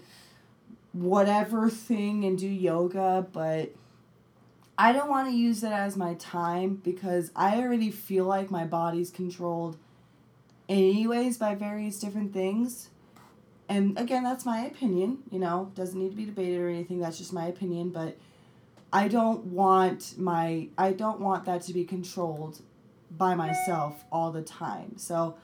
[0.93, 3.76] whatever thing and do yoga, but
[4.78, 8.63] I don't want to use it as my time because I already feel like my
[8.63, 9.76] body's controlled
[10.69, 12.89] anyways by various different things.
[13.72, 17.17] And again, that's my opinion, you know, doesn't need to be debated or anything, that's
[17.17, 18.17] just my opinion, but
[18.91, 22.59] I don't want my I don't want that to be controlled
[23.09, 24.97] by myself all the time.
[24.97, 25.38] So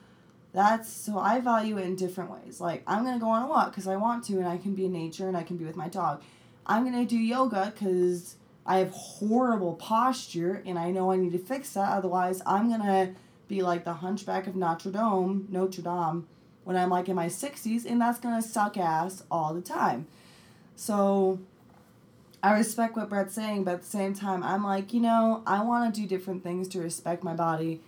[0.51, 2.59] that's so I value it in different ways.
[2.59, 4.84] Like I'm gonna go on a walk because I want to, and I can be
[4.88, 6.21] in nature and I can be with my dog.
[6.65, 11.39] I'm gonna do yoga because I have horrible posture and I know I need to
[11.39, 11.91] fix that.
[11.93, 13.13] Otherwise, I'm gonna
[13.47, 16.28] be like the Hunchback of Notre Dame, Notre Dame,
[16.68, 20.05] when I'm like in my 60s, and that's gonna suck ass all the time.
[20.76, 21.39] So
[22.43, 25.63] I respect what Brett's saying, but at the same time, I'm like, you know, I
[25.63, 27.80] want to do different things to respect my body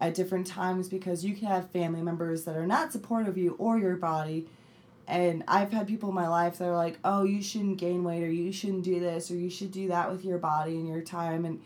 [0.00, 3.54] at different times because you can have family members that are not supportive of you
[3.56, 4.48] or your body.
[5.06, 8.24] And I've had people in my life that are like, oh, you shouldn't gain weight
[8.24, 11.02] or you shouldn't do this or you should do that with your body and your
[11.02, 11.44] time.
[11.44, 11.60] And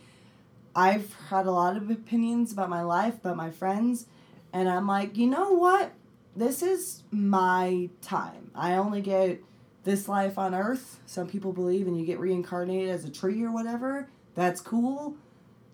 [0.77, 4.05] I've had a lot of opinions about my life, about my friends.
[4.53, 5.93] And I'm like, you know what?
[6.35, 8.51] This is my time.
[8.55, 9.43] I only get
[9.85, 11.01] this life on earth.
[11.07, 14.09] Some people believe and you get reincarnated as a tree or whatever.
[14.35, 15.17] That's cool.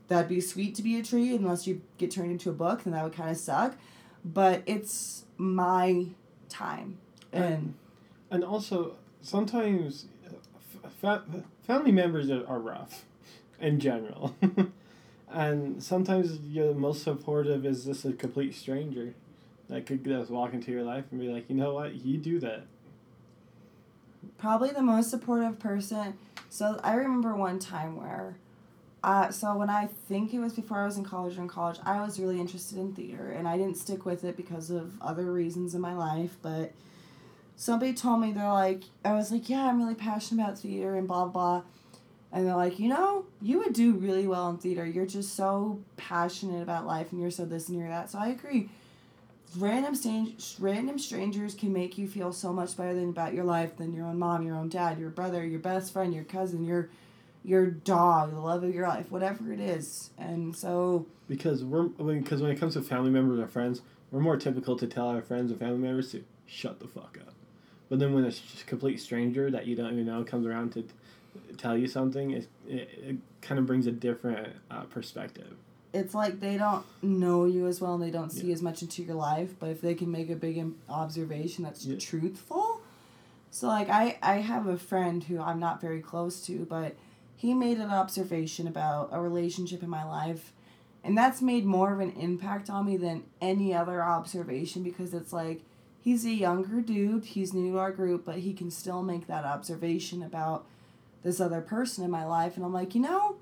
[0.09, 2.93] That'd be sweet to be a tree unless you get turned into a book, then
[2.95, 3.77] that would kind of suck.
[4.25, 6.07] But it's my
[6.49, 6.99] time.
[7.33, 7.75] And
[8.31, 11.25] and also sometimes uh, fa-
[11.67, 13.05] family members are, are rough
[13.61, 14.35] in general.
[15.31, 19.15] and sometimes you're most supportive is just a complete stranger
[19.69, 22.39] that could just walk into your life and be like, you know what, you do
[22.41, 22.67] that
[24.39, 26.17] probably the most supportive person.
[26.49, 28.37] So I remember one time where,
[29.05, 31.79] uh, so when I think it was before I was in college or in college,
[31.85, 35.31] I was really interested in theater and I didn't stick with it because of other
[35.31, 36.37] reasons in my life.
[36.41, 36.73] But
[37.57, 41.07] somebody told me they're like, I was like, yeah, I'm really passionate about theater and
[41.07, 41.63] blah blah.
[42.31, 44.85] And they're like, you know, you would do really well in theater.
[44.85, 48.11] You're just so passionate about life and you're so this and you're that.
[48.11, 48.69] So I agree
[49.57, 53.77] random stan- random strangers can make you feel so much better than about your life
[53.77, 56.89] than your own mom, your own dad, your brother, your best friend, your cousin, your
[57.45, 60.11] your dog, the love of your life, whatever it is.
[60.19, 64.37] And so because we're because when it comes to family members or friends, we're more
[64.37, 67.35] typical to tell our friends or family members to shut the fuck up.
[67.89, 68.33] But then when a
[68.67, 70.85] complete stranger that you don't even know comes around to
[71.57, 75.57] tell you something, it, it, it kind of brings a different uh, perspective
[75.93, 78.55] it's like they don't know you as well and they don't see yeah.
[78.55, 81.99] as much into your life but if they can make a big observation that's yeah.
[81.99, 82.81] truthful
[83.51, 86.97] so like I, I have a friend who i'm not very close to but
[87.37, 90.53] he made an observation about a relationship in my life
[91.03, 95.33] and that's made more of an impact on me than any other observation because it's
[95.33, 95.63] like
[96.03, 99.45] he's a younger dude he's new to our group but he can still make that
[99.45, 100.67] observation about
[101.23, 103.37] this other person in my life and i'm like you know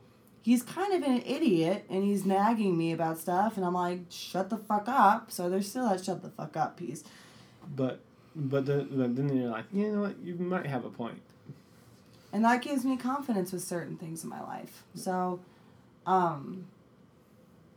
[0.46, 4.48] he's kind of an idiot and he's nagging me about stuff and I'm like, shut
[4.48, 5.32] the fuck up.
[5.32, 7.02] So there's still that shut the fuck up piece.
[7.74, 7.98] But
[8.36, 11.20] but, the, but then you're like, you know what, you might have a point.
[12.32, 14.84] And that gives me confidence with certain things in my life.
[14.94, 15.40] So,
[16.06, 16.66] um,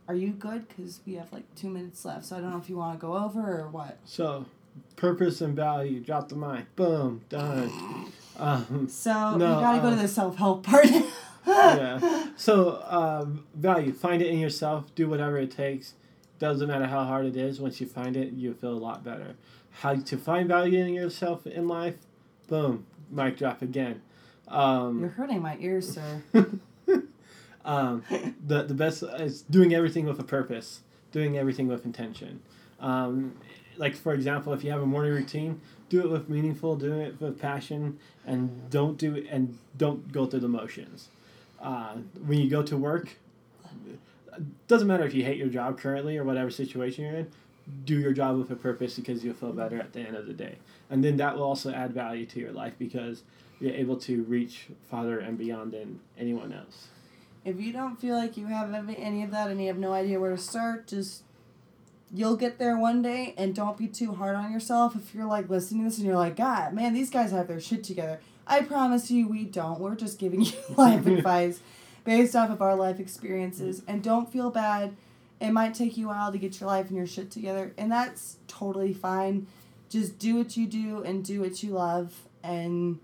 [0.06, 0.68] are you good?
[0.68, 2.26] Because we have like two minutes left.
[2.26, 3.98] So I don't know if you want to go over or what.
[4.04, 4.44] So,
[4.94, 5.98] purpose and value.
[5.98, 6.76] Drop the mic.
[6.76, 7.22] Boom.
[7.28, 8.12] Done.
[8.38, 10.86] Um, so no, you got to go to the self help part.
[11.50, 12.26] yeah.
[12.36, 14.94] So um, value, find it in yourself.
[14.94, 15.94] Do whatever it takes.
[16.38, 17.60] Doesn't matter how hard it is.
[17.60, 19.36] Once you find it, you feel a lot better.
[19.70, 21.96] How to find value in yourself in life?
[22.48, 22.86] Boom.
[23.10, 24.00] Mic drop again.
[24.48, 26.22] Um, You're hurting my ears, sir.
[27.64, 28.02] um,
[28.46, 30.80] the the best is doing everything with a purpose.
[31.12, 32.40] Doing everything with intention.
[32.80, 33.34] Um,
[33.76, 37.20] like for example, if you have a morning routine, do it with meaningful, do it
[37.20, 41.08] with passion, and don't do it and don't go through the motions
[41.60, 41.96] uh,
[42.26, 43.16] when you go to work,
[44.68, 47.30] doesn't matter if you hate your job currently or whatever situation you're in,
[47.84, 50.32] do your job with a purpose because you'll feel better at the end of the
[50.32, 50.56] day.
[50.88, 53.22] And then that will also add value to your life because
[53.60, 56.88] you're able to reach farther and beyond than anyone else.
[57.44, 60.20] If you don't feel like you have any of that and you have no idea
[60.20, 61.22] where to start, just
[62.12, 65.48] you'll get there one day and don't be too hard on yourself if you're like
[65.48, 68.20] listening to this and you're like, God, man, these guys have their shit together.
[68.50, 69.78] I promise you we don't.
[69.78, 71.60] We're just giving you life advice
[72.04, 73.82] based off of our life experiences.
[73.86, 74.96] And don't feel bad.
[75.40, 77.90] It might take you a while to get your life and your shit together, and
[77.90, 79.46] that's totally fine.
[79.88, 82.98] Just do what you do and do what you love, and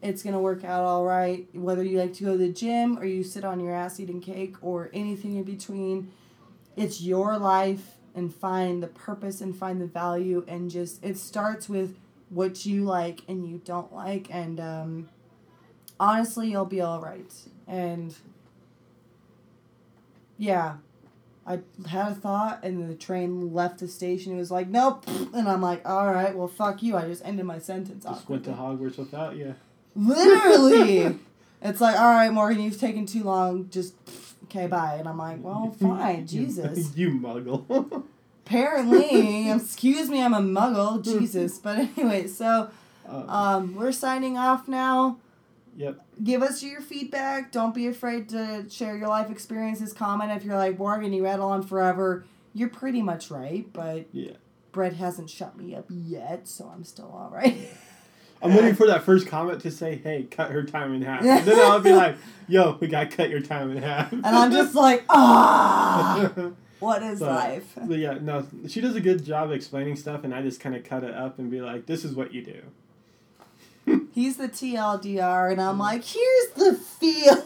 [0.00, 1.46] it's gonna work out all right.
[1.52, 4.22] Whether you like to go to the gym or you sit on your ass eating
[4.22, 6.10] cake or anything in between,
[6.74, 11.68] it's your life and find the purpose and find the value and just it starts
[11.68, 11.96] with
[12.34, 15.08] what you like and you don't like and um,
[16.00, 17.32] honestly you'll be all right.
[17.66, 18.14] And
[20.36, 20.74] yeah
[21.46, 24.34] i had a thought and the train left the station.
[24.34, 26.96] It was like nope and i'm like all right well fuck you.
[26.96, 29.54] I just ended my sentence just went to hogwarts without you
[29.94, 31.18] literally.
[31.62, 33.70] It's like all right morgan you've taken too long.
[33.70, 33.94] Just
[34.44, 34.96] okay bye.
[34.98, 36.94] And i'm like well fine jesus.
[36.96, 38.04] you muggle
[38.46, 41.02] Apparently, excuse me, I'm a muggle.
[41.02, 41.58] Jesus.
[41.62, 42.70] But anyway, so
[43.08, 45.18] um, um, we're signing off now.
[45.76, 46.00] Yep.
[46.22, 47.50] Give us your feedback.
[47.50, 49.92] Don't be afraid to share your life experiences.
[49.92, 52.24] Comment if you're like Morgan, you rattle on forever.
[52.52, 54.32] You're pretty much right, but yeah.
[54.70, 57.56] Brett hasn't shut me up yet, so I'm still all right.
[58.42, 61.46] I'm waiting for that first comment to say, "Hey, cut her time in half." And
[61.46, 62.16] then I'll be like,
[62.46, 66.30] "Yo, we gotta cut your time in half." and I'm just like, ah,
[66.84, 67.72] what is But- life?
[67.88, 70.84] But yeah, no, she does a good job explaining stuff, and I just kind of
[70.84, 72.60] cut it up and be like, "This is what you do."
[74.12, 77.44] He's the TLDR, and I'm like, here's the feelings.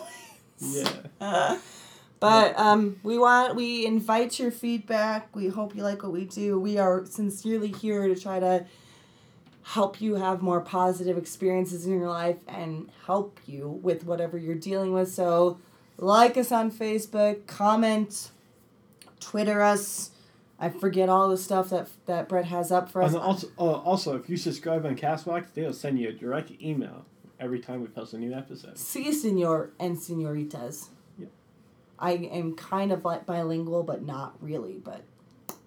[1.20, 1.58] Yeah.
[2.20, 5.36] But um, we want we invite your feedback.
[5.36, 6.58] We hope you like what we do.
[6.58, 8.66] We are sincerely here to try to
[9.62, 14.56] help you have more positive experiences in your life and help you with whatever you're
[14.56, 15.12] dealing with.
[15.12, 15.58] So,
[15.96, 18.30] like us on Facebook, comment,
[19.20, 20.10] Twitter us.
[20.60, 23.12] I forget all the stuff that that Brett has up for us.
[23.12, 27.06] And also, uh, also, if you subscribe on Castbox, they'll send you a direct email
[27.38, 28.76] every time we post a new episode.
[28.76, 30.90] Si, senor and senoritas.
[31.18, 31.30] Yep.
[31.98, 34.80] I am kind of like bilingual, but not really.
[34.82, 35.02] But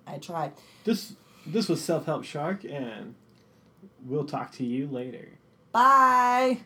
[0.05, 0.51] I try.
[0.83, 1.13] This
[1.45, 3.15] this was Self Help Shark, and
[4.05, 5.29] we'll talk to you later.
[5.71, 6.59] Bye.